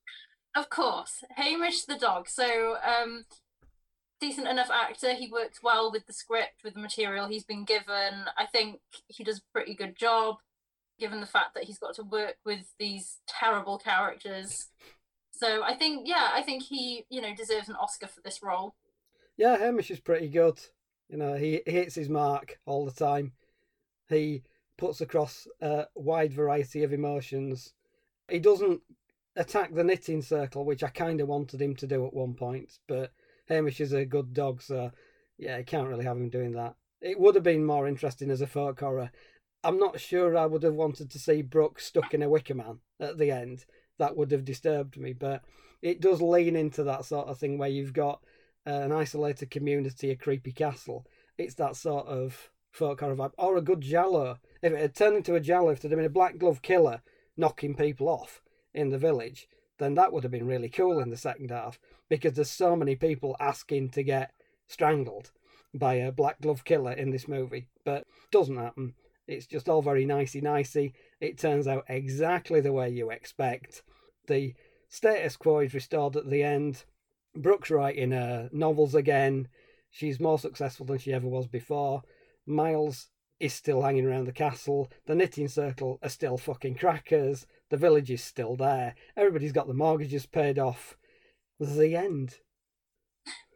Of 0.55 0.69
course, 0.69 1.23
Hamish 1.35 1.83
the 1.83 1.97
dog. 1.97 2.27
So, 2.27 2.75
um, 2.85 3.25
decent 4.19 4.47
enough 4.47 4.69
actor. 4.69 5.13
He 5.13 5.29
works 5.31 5.63
well 5.63 5.91
with 5.91 6.05
the 6.07 6.13
script, 6.13 6.63
with 6.63 6.73
the 6.73 6.79
material 6.79 7.27
he's 7.27 7.43
been 7.43 7.65
given. 7.65 8.25
I 8.37 8.45
think 8.45 8.81
he 9.07 9.23
does 9.23 9.39
a 9.39 9.51
pretty 9.53 9.73
good 9.73 9.95
job. 9.95 10.37
given 10.99 11.19
the 11.19 11.25
fact 11.25 11.55
that 11.55 11.63
he's 11.63 11.79
got 11.79 11.95
to 11.95 12.03
work 12.03 12.35
with 12.45 12.73
these 12.77 13.17
terrible 13.27 13.79
characters. 13.79 14.67
So 15.31 15.63
I 15.63 15.73
think, 15.73 16.07
yeah, 16.07 16.29
I 16.31 16.43
think 16.43 16.61
he, 16.61 17.05
you 17.09 17.21
know, 17.21 17.33
deserves 17.33 17.69
an 17.69 17.75
Oscar 17.75 18.05
for 18.05 18.21
this 18.21 18.43
role. 18.43 18.75
Yeah, 19.35 19.57
Hamish 19.57 19.89
is 19.89 19.99
pretty 19.99 20.27
good. 20.27 20.59
You 21.09 21.17
know, 21.17 21.33
he 21.33 21.61
hits 21.65 21.95
his 21.95 22.07
mark 22.07 22.59
all 22.67 22.85
the 22.85 22.91
time. 22.91 23.31
He 24.09 24.43
puts 24.77 25.01
across 25.01 25.47
a 25.59 25.87
wide 25.95 26.33
variety 26.33 26.83
of 26.83 26.93
emotions. 26.93 27.73
He 28.31 28.39
doesn't 28.39 28.81
attack 29.35 29.73
the 29.73 29.83
knitting 29.83 30.21
circle, 30.21 30.63
which 30.63 30.83
I 30.83 30.87
kind 30.87 31.19
of 31.19 31.27
wanted 31.27 31.61
him 31.61 31.75
to 31.75 31.87
do 31.87 32.05
at 32.05 32.13
one 32.13 32.33
point, 32.33 32.79
but 32.87 33.11
Hamish 33.49 33.81
is 33.81 33.91
a 33.91 34.05
good 34.05 34.33
dog, 34.33 34.61
so 34.61 34.91
yeah, 35.37 35.57
you 35.57 35.65
can't 35.65 35.89
really 35.89 36.05
have 36.05 36.15
him 36.15 36.29
doing 36.29 36.53
that. 36.53 36.75
It 37.01 37.19
would 37.19 37.35
have 37.35 37.43
been 37.43 37.65
more 37.65 37.87
interesting 37.87 38.31
as 38.31 38.39
a 38.39 38.47
folk 38.47 38.79
horror. 38.79 39.11
I'm 39.63 39.77
not 39.77 39.99
sure 39.99 40.37
I 40.37 40.45
would 40.45 40.63
have 40.63 40.75
wanted 40.75 41.11
to 41.11 41.19
see 41.19 41.41
Brooke 41.41 41.79
stuck 41.79 42.13
in 42.13 42.23
a 42.23 42.29
wicker 42.29 42.55
man 42.55 42.79
at 42.99 43.17
the 43.17 43.31
end. 43.31 43.65
That 43.99 44.15
would 44.15 44.31
have 44.31 44.45
disturbed 44.45 44.97
me, 44.97 45.13
but 45.13 45.43
it 45.81 45.99
does 45.99 46.21
lean 46.21 46.55
into 46.55 46.83
that 46.83 47.05
sort 47.05 47.27
of 47.27 47.37
thing 47.37 47.57
where 47.57 47.69
you've 47.69 47.93
got 47.93 48.21
uh, 48.65 48.69
an 48.69 48.91
isolated 48.91 49.51
community, 49.51 50.09
a 50.09 50.15
creepy 50.15 50.51
castle. 50.51 51.05
It's 51.37 51.55
that 51.55 51.75
sort 51.75 52.07
of 52.07 52.49
folk 52.71 53.01
horror 53.01 53.15
vibe, 53.15 53.33
or 53.37 53.57
a 53.57 53.61
good 53.61 53.81
giallo. 53.81 54.37
If 54.61 54.71
it 54.71 54.79
had 54.79 54.95
turned 54.95 55.17
into 55.17 55.35
a 55.35 55.41
giallo, 55.41 55.71
if 55.71 55.81
there'd 55.81 55.95
been 55.95 56.05
a 56.05 56.09
black 56.09 56.37
glove 56.37 56.61
killer 56.61 57.01
knocking 57.41 57.75
people 57.75 58.07
off 58.07 58.41
in 58.73 58.91
the 58.91 58.97
village, 58.97 59.47
then 59.79 59.95
that 59.95 60.13
would 60.13 60.23
have 60.23 60.31
been 60.31 60.45
really 60.45 60.69
cool 60.69 60.99
in 60.99 61.09
the 61.09 61.17
second 61.17 61.49
half 61.49 61.79
because 62.07 62.33
there's 62.33 62.51
so 62.51 62.75
many 62.75 62.95
people 62.95 63.35
asking 63.39 63.89
to 63.89 64.03
get 64.03 64.31
strangled 64.67 65.31
by 65.73 65.95
a 65.95 66.11
black 66.11 66.39
glove 66.39 66.63
killer 66.63 66.91
in 66.91 67.09
this 67.09 67.27
movie, 67.27 67.67
but 67.83 68.05
doesn't 68.31 68.57
happen. 68.57 68.93
It's 69.27 69.47
just 69.47 69.67
all 69.67 69.81
very 69.81 70.05
nicey 70.05 70.39
nicey. 70.39 70.93
It 71.19 71.39
turns 71.39 71.67
out 71.67 71.85
exactly 71.89 72.61
the 72.61 72.73
way 72.73 72.89
you 72.89 73.09
expect. 73.09 73.81
The 74.27 74.53
status 74.87 75.35
quo 75.35 75.59
is 75.59 75.73
restored 75.73 76.15
at 76.15 76.29
the 76.29 76.43
end. 76.43 76.83
Brooke's 77.35 77.71
writing 77.71 78.11
her 78.11 78.49
novels 78.51 78.93
again. 78.93 79.47
She's 79.89 80.19
more 80.19 80.37
successful 80.37 80.85
than 80.85 80.99
she 80.99 81.13
ever 81.13 81.27
was 81.27 81.47
before. 81.47 82.03
Miles 82.45 83.07
is 83.41 83.53
still 83.53 83.81
hanging 83.81 84.05
around 84.05 84.25
the 84.25 84.31
castle. 84.31 84.89
The 85.07 85.15
knitting 85.15 85.47
circle 85.47 85.99
are 86.03 86.09
still 86.09 86.37
fucking 86.37 86.75
crackers. 86.75 87.47
The 87.69 87.77
village 87.77 88.11
is 88.11 88.23
still 88.23 88.55
there. 88.55 88.95
Everybody's 89.17 89.51
got 89.51 89.67
the 89.67 89.73
mortgages 89.73 90.25
paid 90.25 90.59
off. 90.59 90.95
The 91.59 91.95
end. 91.95 92.37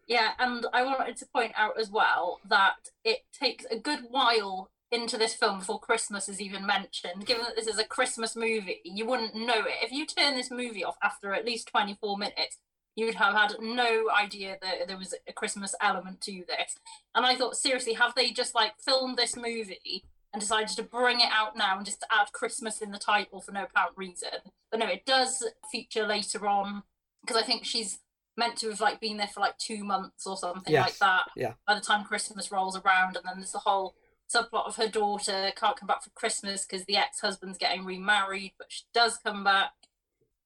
Yeah, 0.07 0.31
and 0.39 0.65
I 0.73 0.83
wanted 0.83 1.17
to 1.17 1.25
point 1.33 1.53
out 1.55 1.79
as 1.79 1.89
well 1.89 2.39
that 2.47 2.89
it 3.03 3.19
takes 3.31 3.65
a 3.65 3.79
good 3.79 4.01
while 4.09 4.69
into 4.91 5.17
this 5.17 5.33
film 5.33 5.59
before 5.59 5.79
Christmas 5.79 6.29
is 6.29 6.39
even 6.39 6.65
mentioned. 6.65 7.25
Given 7.25 7.45
that 7.45 7.55
this 7.55 7.67
is 7.67 7.79
a 7.79 7.83
Christmas 7.83 8.35
movie, 8.35 8.81
you 8.83 9.05
wouldn't 9.05 9.35
know 9.35 9.61
it. 9.65 9.83
If 9.83 9.91
you 9.91 10.05
turn 10.05 10.35
this 10.35 10.51
movie 10.51 10.83
off 10.83 10.97
after 11.01 11.33
at 11.33 11.45
least 11.45 11.67
24 11.67 12.17
minutes, 12.17 12.57
you 12.95 13.05
would 13.05 13.15
have 13.15 13.33
had 13.33 13.55
no 13.59 14.05
idea 14.09 14.57
that 14.61 14.87
there 14.87 14.97
was 14.97 15.13
a 15.27 15.33
Christmas 15.33 15.75
element 15.81 16.21
to 16.21 16.43
this. 16.47 16.77
And 17.13 17.25
I 17.25 17.35
thought, 17.35 17.57
seriously, 17.57 17.93
have 17.93 18.15
they 18.15 18.31
just 18.31 18.55
like 18.55 18.73
filmed 18.79 19.17
this 19.17 19.35
movie 19.35 20.05
and 20.33 20.39
decided 20.39 20.75
to 20.77 20.83
bring 20.83 21.19
it 21.19 21.29
out 21.31 21.55
now 21.57 21.75
and 21.77 21.85
just 21.85 22.05
add 22.11 22.31
Christmas 22.33 22.81
in 22.81 22.91
the 22.91 22.97
title 22.97 23.41
for 23.41 23.51
no 23.51 23.63
apparent 23.63 23.97
reason? 23.97 24.29
But 24.71 24.79
no, 24.79 24.87
it 24.87 25.05
does 25.05 25.45
feature 25.71 26.07
later 26.07 26.47
on 26.47 26.83
because 27.21 27.41
I 27.41 27.45
think 27.45 27.65
she's 27.65 27.99
meant 28.37 28.57
to 28.57 28.69
have 28.69 28.81
like 28.81 28.99
been 28.99 29.17
there 29.17 29.27
for 29.27 29.39
like 29.39 29.57
two 29.57 29.83
months 29.83 30.25
or 30.27 30.37
something 30.37 30.71
Yes. 30.73 30.85
like 30.85 30.97
that. 30.99 31.23
Yeah. 31.35 31.53
By 31.67 31.75
the 31.75 31.81
time 31.81 32.05
Christmas 32.05 32.51
rolls 32.51 32.77
around, 32.77 33.15
and 33.17 33.25
then 33.25 33.35
there's 33.37 33.51
the 33.53 33.59
whole 33.59 33.95
subplot 34.33 34.67
of 34.67 34.75
her 34.77 34.87
daughter 34.87 35.51
can't 35.55 35.77
come 35.77 35.87
back 35.87 36.03
for 36.03 36.09
Christmas 36.11 36.65
because 36.65 36.85
the 36.85 36.97
ex-husband's 36.97 37.57
getting 37.57 37.85
remarried, 37.85 38.53
but 38.57 38.67
she 38.71 38.83
does 38.93 39.17
come 39.17 39.43
back. 39.43 39.71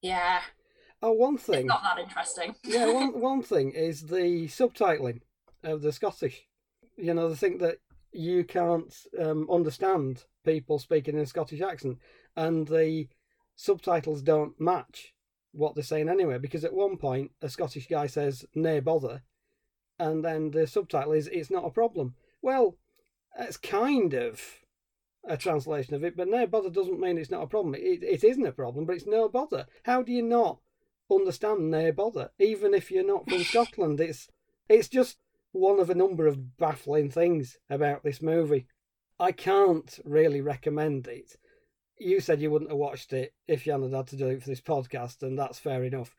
Yeah, 0.01 0.41
Oh, 1.01 1.11
one 1.13 1.35
it's 1.35 1.43
thing. 1.43 1.67
not 1.67 1.83
that 1.83 1.99
interesting. 1.99 2.55
yeah, 2.63 2.91
one 2.91 3.19
one 3.21 3.41
thing 3.41 3.71
is 3.71 4.07
the 4.07 4.47
subtitling 4.47 5.21
of 5.63 5.81
the 5.81 5.91
Scottish. 5.93 6.45
You 6.97 7.13
know, 7.13 7.29
the 7.29 7.37
thing 7.37 7.59
that 7.59 7.77
you 8.11 8.43
can't 8.43 8.93
um, 9.19 9.47
understand 9.49 10.25
people 10.43 10.79
speaking 10.79 11.15
in 11.15 11.21
a 11.21 11.25
Scottish 11.25 11.61
accent, 11.61 11.99
and 12.35 12.67
the 12.67 13.07
subtitles 13.55 14.21
don't 14.21 14.59
match 14.59 15.13
what 15.51 15.73
they're 15.75 15.83
saying 15.83 16.09
anyway. 16.09 16.37
Because 16.37 16.65
at 16.65 16.73
one 16.73 16.97
point, 16.97 17.31
a 17.41 17.49
Scottish 17.49 17.87
guy 17.87 18.07
says 18.07 18.45
"nay 18.53 18.81
bother," 18.81 19.21
and 19.97 20.23
then 20.23 20.51
the 20.51 20.67
subtitle 20.67 21.13
is 21.13 21.27
"it's 21.27 21.51
not 21.51 21.65
a 21.65 21.71
problem." 21.71 22.15
Well, 22.41 22.77
it's 23.37 23.57
kind 23.57 24.13
of 24.13 24.41
a 25.25 25.37
translation 25.37 25.93
of 25.93 26.03
it, 26.03 26.17
but 26.17 26.27
no 26.27 26.45
bother 26.47 26.69
doesn't 26.69 26.99
mean 26.99 27.17
it's 27.17 27.31
not 27.31 27.43
a 27.43 27.47
problem. 27.47 27.75
It, 27.75 28.03
it 28.03 28.23
isn't 28.23 28.45
a 28.45 28.51
problem, 28.51 28.85
but 28.85 28.95
it's 28.95 29.05
no 29.05 29.29
bother. 29.29 29.65
How 29.83 30.01
do 30.01 30.11
you 30.11 30.23
not 30.23 30.59
understand 31.11 31.71
no 31.71 31.91
bother, 31.91 32.31
even 32.39 32.73
if 32.73 32.91
you're 32.91 33.05
not 33.05 33.29
from 33.29 33.43
Scotland? 33.43 33.99
It's 33.99 34.29
it's 34.67 34.87
just 34.87 35.17
one 35.51 35.79
of 35.79 35.89
a 35.89 35.95
number 35.95 36.27
of 36.27 36.57
baffling 36.57 37.09
things 37.09 37.57
about 37.69 38.03
this 38.03 38.21
movie. 38.21 38.67
I 39.19 39.31
can't 39.31 39.99
really 40.05 40.41
recommend 40.41 41.07
it. 41.07 41.35
You 41.97 42.21
said 42.21 42.39
you 42.39 42.51
wouldn't 42.51 42.71
have 42.71 42.77
watched 42.77 43.11
it 43.11 43.33
if 43.47 43.65
you 43.65 43.73
hadn't 43.73 43.93
had 43.93 44.07
to 44.07 44.15
do 44.15 44.27
it 44.27 44.41
for 44.41 44.49
this 44.49 44.61
podcast, 44.61 45.23
and 45.23 45.37
that's 45.37 45.59
fair 45.59 45.83
enough. 45.83 46.15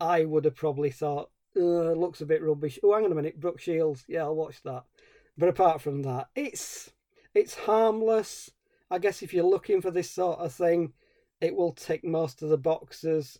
I 0.00 0.24
would 0.24 0.44
have 0.44 0.54
probably 0.54 0.90
thought, 0.90 1.30
uh, 1.56 1.92
looks 1.92 2.20
a 2.20 2.26
bit 2.26 2.42
rubbish. 2.42 2.78
Oh, 2.82 2.94
hang 2.94 3.04
on 3.04 3.12
a 3.12 3.14
minute, 3.14 3.40
Brooke 3.40 3.60
Shields. 3.60 4.04
Yeah, 4.08 4.22
I'll 4.22 4.36
watch 4.36 4.62
that. 4.62 4.84
But 5.36 5.48
apart 5.48 5.82
from 5.82 6.02
that, 6.02 6.28
it's 6.34 6.90
it's 7.34 7.54
harmless. 7.54 8.50
I 8.90 8.98
guess 8.98 9.22
if 9.22 9.34
you're 9.34 9.44
looking 9.44 9.82
for 9.82 9.90
this 9.90 10.10
sort 10.10 10.38
of 10.38 10.52
thing, 10.52 10.94
it 11.40 11.54
will 11.54 11.72
tick 11.72 12.04
most 12.04 12.42
of 12.42 12.48
the 12.48 12.58
boxes. 12.58 13.38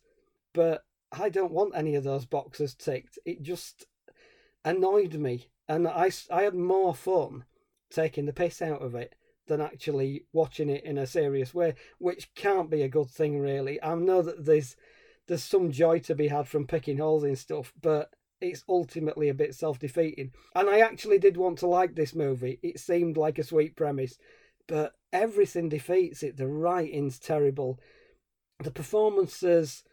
But 0.52 0.84
I 1.12 1.29
don't 1.29 1.53
want 1.53 1.75
any 1.75 1.94
of 1.94 2.05
those 2.05 2.27
boxes 2.27 2.75
ticked. 2.75 3.18
It 3.25 3.42
just 3.42 3.87
annoyed 4.64 5.14
me, 5.14 5.49
and 5.68 5.88
I, 5.88 6.11
I 6.31 6.42
had 6.42 6.55
more 6.55 6.94
fun 6.94 7.44
taking 7.90 8.27
the 8.27 8.33
piss 8.33 8.61
out 8.61 8.83
of 8.83 8.94
it 8.94 9.14
than 9.47 9.61
actually 9.61 10.27
watching 10.33 10.68
it 10.68 10.85
in 10.85 10.99
a 10.99 11.07
serious 11.07 11.55
way, 11.55 11.75
which 11.99 12.35
can't 12.35 12.71
be 12.71 12.83
a 12.83 12.88
good 12.88 13.11
thing, 13.11 13.40
really. 13.40 13.83
I 13.83 13.94
know 13.94 14.23
that 14.23 14.44
there's 14.44 14.77
there's 15.27 15.44
some 15.44 15.71
joy 15.71 15.99
to 16.01 16.14
be 16.14 16.29
had 16.29 16.49
from 16.49 16.66
picking 16.66 16.99
holes 16.99 17.25
in 17.25 17.37
stuff, 17.37 17.73
but 17.81 18.11
it's 18.40 18.64
ultimately 18.68 19.29
a 19.29 19.35
bit 19.35 19.55
self 19.55 19.79
defeating. 19.79 20.33
And 20.55 20.68
I 20.68 20.81
actually 20.81 21.18
did 21.18 21.37
want 21.37 21.59
to 21.59 21.66
like 21.66 21.94
this 21.94 22.14
movie. 22.14 22.59
It 22.62 22.81
seemed 22.81 23.16
like 23.16 23.38
a 23.38 23.44
sweet 23.44 23.77
premise, 23.77 24.18
but 24.66 24.92
everything 25.12 25.68
defeats 25.68 26.23
it. 26.23 26.37
The 26.37 26.47
writing's 26.47 27.18
terrible. 27.18 27.79
The 28.62 28.71
performances, 28.71 29.85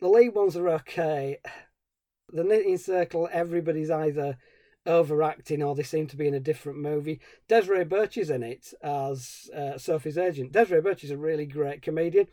the 0.00 0.08
lead 0.08 0.34
ones 0.34 0.56
are 0.56 0.68
okay. 0.68 1.38
The 2.30 2.44
knitting 2.44 2.78
circle, 2.78 3.28
everybody's 3.32 3.90
either 3.90 4.36
overacting 4.86 5.62
or 5.62 5.74
they 5.74 5.82
seem 5.82 6.06
to 6.08 6.16
be 6.16 6.28
in 6.28 6.34
a 6.34 6.40
different 6.40 6.78
movie. 6.78 7.20
Desiree 7.48 7.84
Burch 7.84 8.16
is 8.16 8.30
in 8.30 8.42
it 8.42 8.72
as 8.82 9.50
uh, 9.54 9.78
Sophie's 9.78 10.18
agent. 10.18 10.52
Desiree 10.52 10.80
Burch 10.80 11.04
is 11.04 11.10
a 11.10 11.16
really 11.16 11.46
great 11.46 11.82
comedian, 11.82 12.26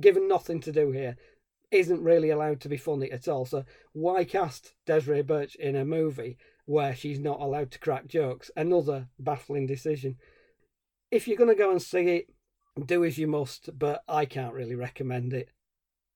given 0.00 0.28
nothing 0.28 0.60
to 0.60 0.72
do 0.72 0.90
here 0.90 1.16
isn't 1.72 2.04
really 2.04 2.30
allowed 2.30 2.60
to 2.60 2.68
be 2.68 2.76
funny 2.76 3.10
at 3.10 3.26
all. 3.26 3.46
So 3.46 3.64
why 3.92 4.24
cast 4.24 4.74
Desiree 4.86 5.22
Burch 5.22 5.54
in 5.56 5.74
a 5.74 5.84
movie 5.84 6.36
where 6.66 6.94
she's 6.94 7.18
not 7.18 7.40
allowed 7.40 7.70
to 7.72 7.78
crack 7.78 8.06
jokes? 8.06 8.50
Another 8.54 9.08
baffling 9.18 9.66
decision. 9.66 10.16
If 11.10 11.26
you're 11.26 11.38
going 11.38 11.50
to 11.50 11.56
go 11.56 11.70
and 11.70 11.82
see 11.82 12.08
it, 12.08 12.26
do 12.86 13.04
as 13.04 13.18
you 13.18 13.26
must, 13.26 13.70
but 13.78 14.02
I 14.06 14.26
can't 14.26 14.54
really 14.54 14.74
recommend 14.74 15.32
it. 15.32 15.48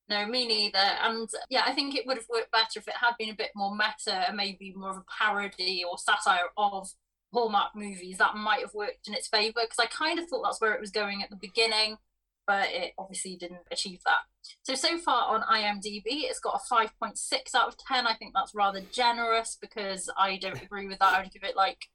No, 0.09 0.25
me 0.27 0.47
neither. 0.47 0.79
And 0.79 1.29
yeah, 1.51 1.63
I 1.67 1.73
think 1.73 1.95
it 1.97 2.07
would 2.07 2.17
have 2.17 2.29
worked 2.29 2.53
better 2.53 2.79
if 2.79 2.87
it 2.87 2.95
had 2.95 3.15
been 3.19 3.31
a 3.31 3.35
bit 3.35 3.51
more 3.57 3.75
meta 3.75 4.29
and 4.29 4.37
maybe 4.37 4.73
more 4.77 4.91
of 4.91 4.99
a 4.99 5.05
parody 5.19 5.83
or 5.89 5.99
satire 5.99 6.49
of 6.57 6.89
Hallmark 7.33 7.75
movies. 7.75 8.19
That 8.19 8.37
might 8.37 8.61
have 8.61 8.75
worked 8.75 9.09
in 9.09 9.15
its 9.15 9.27
favour 9.27 9.61
because 9.63 9.81
I 9.81 9.87
kind 9.87 10.19
of 10.19 10.29
thought 10.29 10.43
that's 10.45 10.61
where 10.61 10.75
it 10.75 10.81
was 10.81 10.91
going 10.91 11.23
at 11.23 11.31
the 11.31 11.37
beginning, 11.37 11.97
but 12.47 12.69
it 12.71 12.93
obviously 12.99 13.37
didn't 13.37 13.67
achieve 13.73 14.01
that. 14.05 14.21
So, 14.63 14.77
so 14.77 14.97
far 14.99 15.35
on 15.35 15.43
IMDb, 15.43 16.05
it's 16.07 16.39
got 16.39 16.61
a 16.61 16.75
5.6 16.75 17.55
out 17.57 17.69
of 17.69 17.77
10. 17.77 18.07
I 18.07 18.15
think 18.15 18.33
that's 18.33 18.55
rather 18.55 18.83
generous 18.93 19.59
because 19.61 20.09
I 20.17 20.37
don't 20.37 20.63
agree 20.63 20.87
with 20.87 21.01
that. 21.01 21.15
I 21.15 21.23
would 21.23 21.33
give 21.33 21.43
it 21.43 21.57
like 21.57 21.87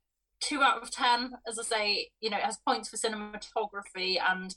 2 0.42 0.62
out 0.62 0.84
of 0.84 0.92
10. 0.92 1.32
As 1.48 1.58
I 1.58 1.64
say, 1.64 2.10
you 2.20 2.30
know, 2.30 2.38
it 2.38 2.44
has 2.44 2.58
points 2.68 2.90
for 2.90 2.98
cinematography 2.98 4.18
and 4.22 4.54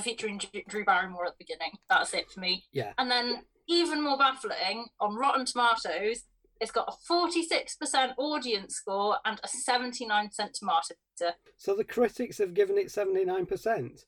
featuring 0.00 0.40
Drew 0.68 0.84
Barrymore 0.84 1.26
at 1.26 1.38
the 1.38 1.44
beginning. 1.44 1.78
That's 1.88 2.14
it 2.14 2.30
for 2.30 2.40
me. 2.40 2.64
Yeah. 2.72 2.92
And 2.98 3.10
then, 3.10 3.42
even 3.68 4.02
more 4.02 4.18
baffling, 4.18 4.86
on 5.00 5.16
Rotten 5.16 5.44
Tomatoes, 5.44 6.24
it's 6.60 6.70
got 6.70 6.88
a 6.88 7.12
46% 7.12 8.14
audience 8.18 8.74
score 8.74 9.16
and 9.24 9.40
a 9.42 9.48
79% 9.48 10.30
tomato 10.52 10.94
meter. 11.20 11.34
So 11.56 11.74
the 11.74 11.84
critics 11.84 12.38
have 12.38 12.54
given 12.54 12.76
it 12.76 12.88
79%. 12.88 14.04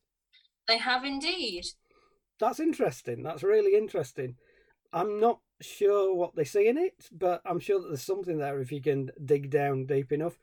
They 0.68 0.78
have 0.78 1.04
indeed. 1.04 1.64
That's 2.38 2.60
interesting. 2.60 3.22
That's 3.22 3.42
really 3.42 3.76
interesting. 3.76 4.36
I'm 4.92 5.18
not 5.18 5.40
sure 5.60 6.14
what 6.14 6.36
they 6.36 6.44
see 6.44 6.68
in 6.68 6.76
it, 6.76 7.08
but 7.10 7.40
I'm 7.46 7.60
sure 7.60 7.80
that 7.80 7.88
there's 7.88 8.02
something 8.02 8.38
there 8.38 8.60
if 8.60 8.70
you 8.70 8.82
can 8.82 9.10
dig 9.24 9.48
down 9.50 9.86
deep 9.86 10.12
enough. 10.12 10.38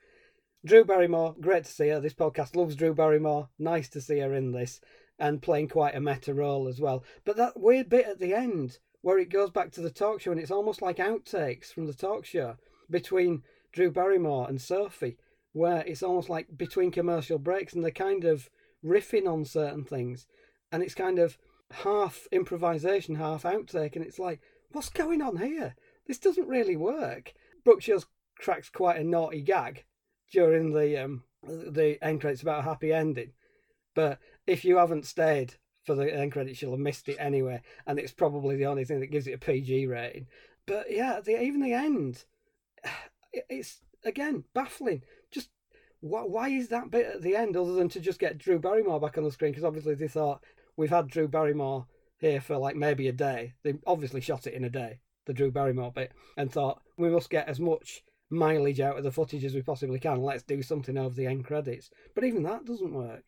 Drew 0.66 0.84
Barrymore, 0.84 1.36
great 1.40 1.66
to 1.66 1.72
see 1.72 1.90
her. 1.90 2.00
This 2.00 2.14
podcast 2.14 2.56
loves 2.56 2.76
Drew 2.76 2.94
Barrymore. 2.94 3.50
Nice 3.60 3.88
to 3.90 4.02
see 4.02 4.20
her 4.20 4.34
in 4.34 4.52
this. 4.52 4.82
And 5.20 5.42
playing 5.42 5.68
quite 5.68 5.96
a 5.96 6.02
meta 6.02 6.34
role 6.34 6.68
as 6.68 6.80
well. 6.80 7.04
But 7.26 7.38
that 7.38 7.60
weird 7.60 7.90
bit 7.90 8.08
at 8.08 8.20
the 8.20 8.34
end 8.34 8.80
where 9.02 9.20
it 9.20 9.30
goes 9.30 9.50
back 9.50 9.72
to 9.72 9.82
the 9.82 9.90
talk 9.90 10.22
show 10.22 10.32
and 10.32 10.40
it's 10.40 10.52
almost 10.52 10.82
like 10.82 10.98
outtakes 10.98 11.74
from 11.74 11.86
the 11.86 11.94
talk 11.94 12.26
show 12.26 12.56
between 12.90 13.44
Drew 13.72 13.92
Barrymore 13.92 14.48
and 14.50 14.62
Sophie, 14.62 15.18
where 15.54 15.84
it's 15.86 16.04
almost 16.04 16.30
like 16.30 16.58
between 16.58 16.92
commercial 16.92 17.38
breaks 17.38 17.74
and 17.74 17.84
they're 17.84 17.92
kind 17.92 18.24
of 18.24 18.50
riffing 18.84 19.28
on 19.28 19.46
certain 19.46 19.84
things. 19.84 20.28
And 20.72 20.84
it's 20.84 20.96
kind 20.96 21.20
of 21.20 21.38
half 21.72 22.28
improvisation, 22.32 23.16
half 23.16 23.44
outtake. 23.44 23.96
And 23.96 24.06
it's 24.06 24.20
like, 24.20 24.42
what's 24.72 24.90
going 24.90 25.22
on 25.22 25.38
here? 25.38 25.76
This 26.08 26.20
doesn't 26.20 26.48
really 26.48 26.76
work. 26.76 27.34
Brooke 27.64 27.82
Shields 27.82 28.06
cracks 28.40 28.70
quite 28.70 29.00
a 29.00 29.04
naughty 29.04 29.42
gag 29.42 29.86
during 30.32 30.74
the 30.74 31.04
um, 31.04 31.24
the 31.44 31.98
end 32.02 32.22
credits 32.22 32.42
about 32.42 32.60
a 32.60 32.64
happy 32.64 32.92
ending. 32.92 33.34
But 33.96 34.20
if 34.50 34.66
you 34.66 34.78
haven't 34.78 35.06
stayed 35.06 35.54
for 35.84 35.94
the 35.94 36.14
end 36.14 36.32
credits, 36.32 36.62
you'll 36.62 36.72
have 36.72 36.80
missed 36.80 37.08
it 37.08 37.18
anyway, 37.20 37.62
and 37.86 38.00
it's 38.00 38.12
probably 38.12 38.56
the 38.56 38.66
only 38.66 38.84
thing 38.84 39.00
that 39.00 39.12
gives 39.12 39.28
it 39.28 39.34
a 39.34 39.38
PG 39.38 39.86
rating. 39.86 40.28
But 40.66 40.88
yeah, 40.90 41.20
the, 41.24 41.42
even 41.42 41.62
the 41.62 41.74
end, 41.74 42.26
it's 43.34 43.82
again 44.04 44.44
baffling. 44.54 45.04
Just 45.32 45.50
why, 46.02 46.22
why 46.24 46.50
is 46.50 46.70
that 46.70 46.90
bit 46.90 47.06
at 47.06 47.22
the 47.22 47.36
end 47.36 47.56
other 47.56 47.74
than 47.74 47.90
to 47.90 48.00
just 48.00 48.20
get 48.20 48.40
Drew 48.40 48.58
Barrymore 48.58 49.00
back 49.00 49.18
on 49.18 49.24
the 49.24 49.32
screen? 49.32 49.52
Because 49.52 49.64
obviously 49.64 49.94
they 49.94 50.08
thought 50.08 50.44
we've 50.76 50.90
had 50.90 51.08
Drew 51.08 51.28
Barrymore 51.28 51.86
here 52.18 52.42
for 52.42 52.58
like 52.58 52.76
maybe 52.76 53.08
a 53.08 53.14
day. 53.14 53.54
They 53.64 53.76
obviously 53.86 54.22
shot 54.22 54.48
it 54.48 54.56
in 54.56 54.64
a 54.64 54.70
day, 54.70 55.00
the 55.26 55.34
Drew 55.34 55.52
Barrymore 55.52 55.92
bit, 55.92 56.12
and 56.38 56.52
thought 56.52 56.82
we 56.98 57.10
must 57.10 57.30
get 57.30 57.48
as 57.48 57.60
much 57.60 58.04
mileage 58.32 58.80
out 58.80 58.98
of 58.98 59.04
the 59.04 59.12
footage 59.12 59.46
as 59.46 59.54
we 59.54 59.62
possibly 59.62 60.00
can. 60.00 60.24
Let's 60.24 60.44
do 60.44 60.64
something 60.64 60.98
over 60.98 61.14
the 61.14 61.28
end 61.28 61.46
credits. 61.46 61.92
But 62.16 62.24
even 62.24 62.44
that 62.44 62.66
doesn't 62.66 62.94
work. 62.94 63.24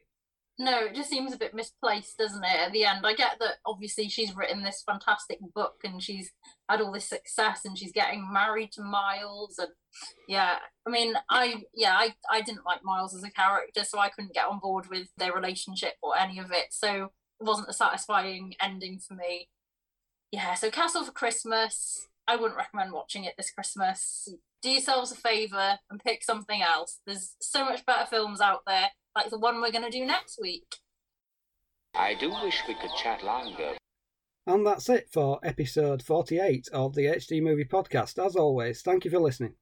No, 0.61 0.85
it 0.85 0.93
just 0.93 1.09
seems 1.09 1.33
a 1.33 1.39
bit 1.39 1.55
misplaced, 1.55 2.19
doesn't 2.19 2.43
it? 2.43 2.67
At 2.67 2.71
the 2.71 2.85
end, 2.85 3.03
I 3.03 3.15
get 3.15 3.37
that 3.39 3.55
obviously 3.65 4.09
she's 4.09 4.35
written 4.35 4.61
this 4.61 4.83
fantastic 4.85 5.39
book 5.55 5.77
and 5.83 6.03
she's 6.03 6.29
had 6.69 6.81
all 6.81 6.91
this 6.91 7.09
success 7.09 7.61
and 7.65 7.75
she's 7.75 7.91
getting 7.91 8.31
married 8.31 8.71
to 8.73 8.83
Miles 8.83 9.57
and 9.57 9.69
yeah, 10.27 10.57
I 10.87 10.91
mean, 10.91 11.15
I 11.31 11.63
yeah, 11.73 11.93
I 11.93 12.13
I 12.29 12.41
didn't 12.41 12.63
like 12.63 12.83
Miles 12.83 13.15
as 13.15 13.23
a 13.23 13.31
character, 13.31 13.83
so 13.83 13.97
I 13.97 14.09
couldn't 14.09 14.35
get 14.35 14.45
on 14.45 14.59
board 14.59 14.85
with 14.87 15.07
their 15.17 15.33
relationship 15.33 15.93
or 16.03 16.15
any 16.15 16.37
of 16.37 16.51
it. 16.51 16.67
So 16.69 17.05
it 17.05 17.43
wasn't 17.43 17.69
a 17.69 17.73
satisfying 17.73 18.53
ending 18.61 18.99
for 18.99 19.15
me. 19.15 19.49
Yeah, 20.31 20.53
so 20.53 20.69
Castle 20.69 21.03
for 21.03 21.11
Christmas. 21.11 22.07
I 22.31 22.37
wouldn't 22.37 22.57
recommend 22.57 22.93
watching 22.93 23.25
it 23.25 23.33
this 23.35 23.51
Christmas. 23.51 24.29
Do 24.61 24.69
yourselves 24.69 25.11
a 25.11 25.15
favour 25.15 25.79
and 25.89 26.01
pick 26.01 26.23
something 26.23 26.61
else. 26.61 27.01
There's 27.05 27.35
so 27.41 27.65
much 27.65 27.85
better 27.85 28.05
films 28.05 28.39
out 28.39 28.61
there, 28.65 28.91
like 29.13 29.29
the 29.29 29.37
one 29.37 29.59
we're 29.59 29.71
going 29.71 29.83
to 29.83 29.89
do 29.89 30.05
next 30.05 30.39
week. 30.41 30.77
I 31.93 32.13
do 32.13 32.29
wish 32.29 32.61
we 32.69 32.75
could 32.75 32.91
chat 32.95 33.21
longer. 33.21 33.73
And 34.47 34.65
that's 34.65 34.87
it 34.87 35.09
for 35.11 35.41
episode 35.43 36.01
48 36.03 36.69
of 36.71 36.95
the 36.95 37.07
HD 37.07 37.43
Movie 37.43 37.65
Podcast. 37.65 38.23
As 38.25 38.37
always, 38.37 38.81
thank 38.81 39.03
you 39.03 39.11
for 39.11 39.19
listening. 39.19 39.55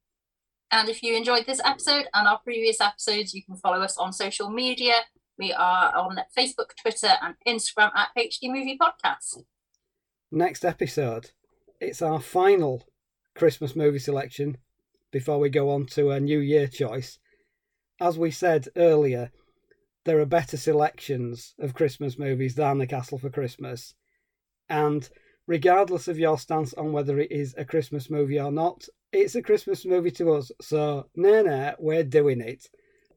And 0.69 0.89
if 0.89 1.01
you 1.01 1.17
enjoyed 1.17 1.47
this 1.47 1.61
episode 1.65 2.05
and 2.13 2.27
our 2.27 2.37
previous 2.37 2.79
episodes, 2.79 3.33
you 3.33 3.43
can 3.43 3.55
follow 3.55 3.81
us 3.81 3.97
on 3.97 4.13
social 4.13 4.51
media. 4.51 4.93
We 5.39 5.53
are 5.53 5.97
on 5.97 6.19
Facebook, 6.37 6.75
Twitter, 6.79 7.13
and 7.19 7.33
Instagram 7.47 7.89
at 7.95 8.09
HD 8.15 8.43
Movie 8.43 8.77
Podcast. 8.79 9.39
Next 10.31 10.63
episode, 10.63 11.31
it's 11.79 12.01
our 12.01 12.19
final 12.19 12.85
Christmas 13.35 13.75
movie 13.75 13.99
selection 13.99 14.57
before 15.11 15.39
we 15.39 15.49
go 15.49 15.69
on 15.69 15.85
to 15.85 16.11
a 16.11 16.19
New 16.19 16.39
Year 16.39 16.67
choice. 16.67 17.19
As 17.99 18.17
we 18.17 18.31
said 18.31 18.67
earlier, 18.75 19.31
there 20.05 20.19
are 20.19 20.25
better 20.25 20.57
selections 20.57 21.55
of 21.59 21.73
Christmas 21.73 22.17
movies 22.17 22.55
than 22.55 22.77
The 22.77 22.87
Castle 22.87 23.17
for 23.17 23.29
Christmas. 23.29 23.93
And 24.67 25.09
regardless 25.47 26.07
of 26.07 26.19
your 26.19 26.37
stance 26.37 26.73
on 26.73 26.91
whether 26.91 27.19
it 27.19 27.31
is 27.31 27.55
a 27.57 27.65
Christmas 27.65 28.09
movie 28.09 28.39
or 28.39 28.51
not, 28.51 28.87
it's 29.11 29.35
a 29.35 29.41
Christmas 29.41 29.85
movie 29.85 30.11
to 30.11 30.33
us. 30.33 30.51
So, 30.61 31.07
no, 31.15 31.41
no, 31.41 31.75
we're 31.79 32.03
doing 32.03 32.41
it. 32.41 32.67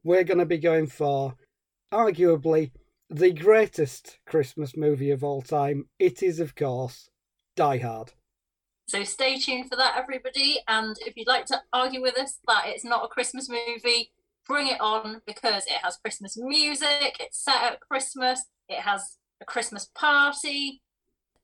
We're 0.04 0.24
going 0.24 0.38
to 0.38 0.46
be 0.46 0.58
going 0.58 0.86
for 0.86 1.34
arguably 1.92 2.70
the 3.10 3.32
greatest 3.32 4.18
Christmas 4.26 4.76
movie 4.76 5.10
of 5.10 5.22
all 5.22 5.42
time. 5.42 5.86
It 5.98 6.22
is, 6.22 6.40
of 6.40 6.54
course, 6.54 7.10
Die 7.56 7.78
Hard. 7.78 8.12
So 8.92 9.04
stay 9.04 9.38
tuned 9.38 9.70
for 9.70 9.76
that, 9.76 9.94
everybody. 9.96 10.58
And 10.68 10.94
if 11.06 11.16
you'd 11.16 11.26
like 11.26 11.46
to 11.46 11.62
argue 11.72 12.02
with 12.02 12.18
us 12.18 12.36
that 12.46 12.64
it's 12.66 12.84
not 12.84 13.02
a 13.02 13.08
Christmas 13.08 13.48
movie, 13.48 14.12
bring 14.46 14.66
it 14.66 14.82
on 14.82 15.22
because 15.26 15.64
it 15.64 15.78
has 15.82 15.96
Christmas 15.96 16.36
music, 16.36 17.16
it's 17.18 17.42
set 17.42 17.62
at 17.62 17.80
Christmas, 17.80 18.44
it 18.68 18.80
has 18.80 19.16
a 19.40 19.46
Christmas 19.46 19.88
party. 19.94 20.82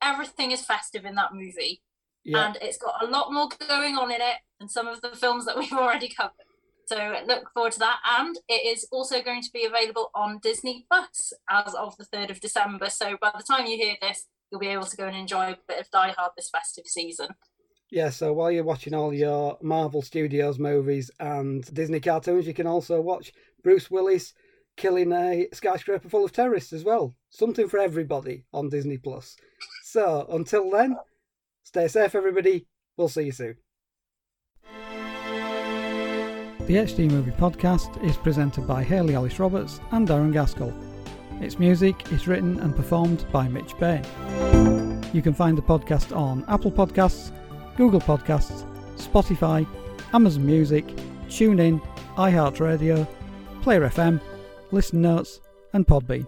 Everything 0.02 0.50
is 0.50 0.60
festive 0.60 1.06
in 1.06 1.14
that 1.14 1.32
movie. 1.32 1.80
Yeah. 2.22 2.48
And 2.48 2.58
it's 2.60 2.76
got 2.76 3.02
a 3.02 3.06
lot 3.06 3.32
more 3.32 3.48
going 3.66 3.96
on 3.96 4.10
in 4.10 4.20
it 4.20 4.36
than 4.60 4.68
some 4.68 4.86
of 4.86 5.00
the 5.00 5.16
films 5.16 5.46
that 5.46 5.56
we've 5.58 5.72
already 5.72 6.10
covered. 6.10 6.34
So 6.84 7.14
look 7.26 7.50
forward 7.54 7.72
to 7.72 7.78
that. 7.78 8.00
And 8.20 8.36
it 8.50 8.76
is 8.76 8.86
also 8.92 9.22
going 9.22 9.40
to 9.40 9.50
be 9.54 9.64
available 9.64 10.10
on 10.14 10.38
Disney 10.42 10.84
Plus 10.90 11.32
as 11.48 11.72
of 11.72 11.96
the 11.96 12.04
3rd 12.04 12.28
of 12.28 12.40
December. 12.40 12.90
So 12.90 13.16
by 13.18 13.32
the 13.34 13.42
time 13.42 13.64
you 13.64 13.78
hear 13.78 13.96
this, 14.02 14.26
you'll 14.50 14.60
be 14.60 14.68
able 14.68 14.86
to 14.86 14.96
go 14.96 15.06
and 15.06 15.16
enjoy 15.16 15.52
a 15.52 15.58
bit 15.66 15.80
of 15.80 15.90
Die 15.90 16.14
Hard 16.16 16.32
this 16.36 16.50
festive 16.50 16.86
season. 16.86 17.28
Yeah, 17.90 18.10
so 18.10 18.32
while 18.34 18.50
you're 18.50 18.64
watching 18.64 18.94
all 18.94 19.14
your 19.14 19.56
Marvel 19.62 20.02
Studios 20.02 20.58
movies 20.58 21.10
and 21.20 21.64
Disney 21.74 22.00
cartoons, 22.00 22.46
you 22.46 22.52
can 22.52 22.66
also 22.66 23.00
watch 23.00 23.32
Bruce 23.62 23.90
Willis 23.90 24.34
killing 24.76 25.12
a 25.12 25.48
skyscraper 25.52 26.08
full 26.08 26.24
of 26.24 26.32
terrorists 26.32 26.72
as 26.72 26.84
well. 26.84 27.16
Something 27.30 27.68
for 27.68 27.78
everybody 27.78 28.44
on 28.52 28.68
Disney 28.68 28.98
Plus. 28.98 29.36
So 29.84 30.26
until 30.30 30.70
then, 30.70 30.96
stay 31.62 31.88
safe, 31.88 32.14
everybody. 32.14 32.66
We'll 32.96 33.08
see 33.08 33.24
you 33.24 33.32
soon. 33.32 33.56
The 36.66 36.74
HD 36.74 37.10
Movie 37.10 37.30
Podcast 37.30 38.04
is 38.04 38.18
presented 38.18 38.66
by 38.66 38.82
Hayley 38.82 39.14
Alice 39.14 39.38
Roberts 39.38 39.80
and 39.92 40.06
Darren 40.06 40.34
Gaskell. 40.34 40.87
Its 41.40 41.58
music 41.58 42.12
is 42.12 42.26
written 42.26 42.58
and 42.60 42.74
performed 42.74 43.24
by 43.30 43.48
Mitch 43.48 43.78
Bain. 43.78 44.02
You 45.12 45.22
can 45.22 45.34
find 45.34 45.56
the 45.56 45.62
podcast 45.62 46.14
on 46.14 46.44
Apple 46.48 46.72
Podcasts, 46.72 47.30
Google 47.76 48.00
Podcasts, 48.00 48.64
Spotify, 48.96 49.66
Amazon 50.12 50.44
Music, 50.44 50.86
TuneIn, 51.28 51.80
iHeartRadio, 52.16 53.06
Player 53.62 53.88
FM, 53.88 54.20
Listen 54.72 55.00
Notes, 55.00 55.40
and 55.72 55.86
Podbean. 55.86 56.26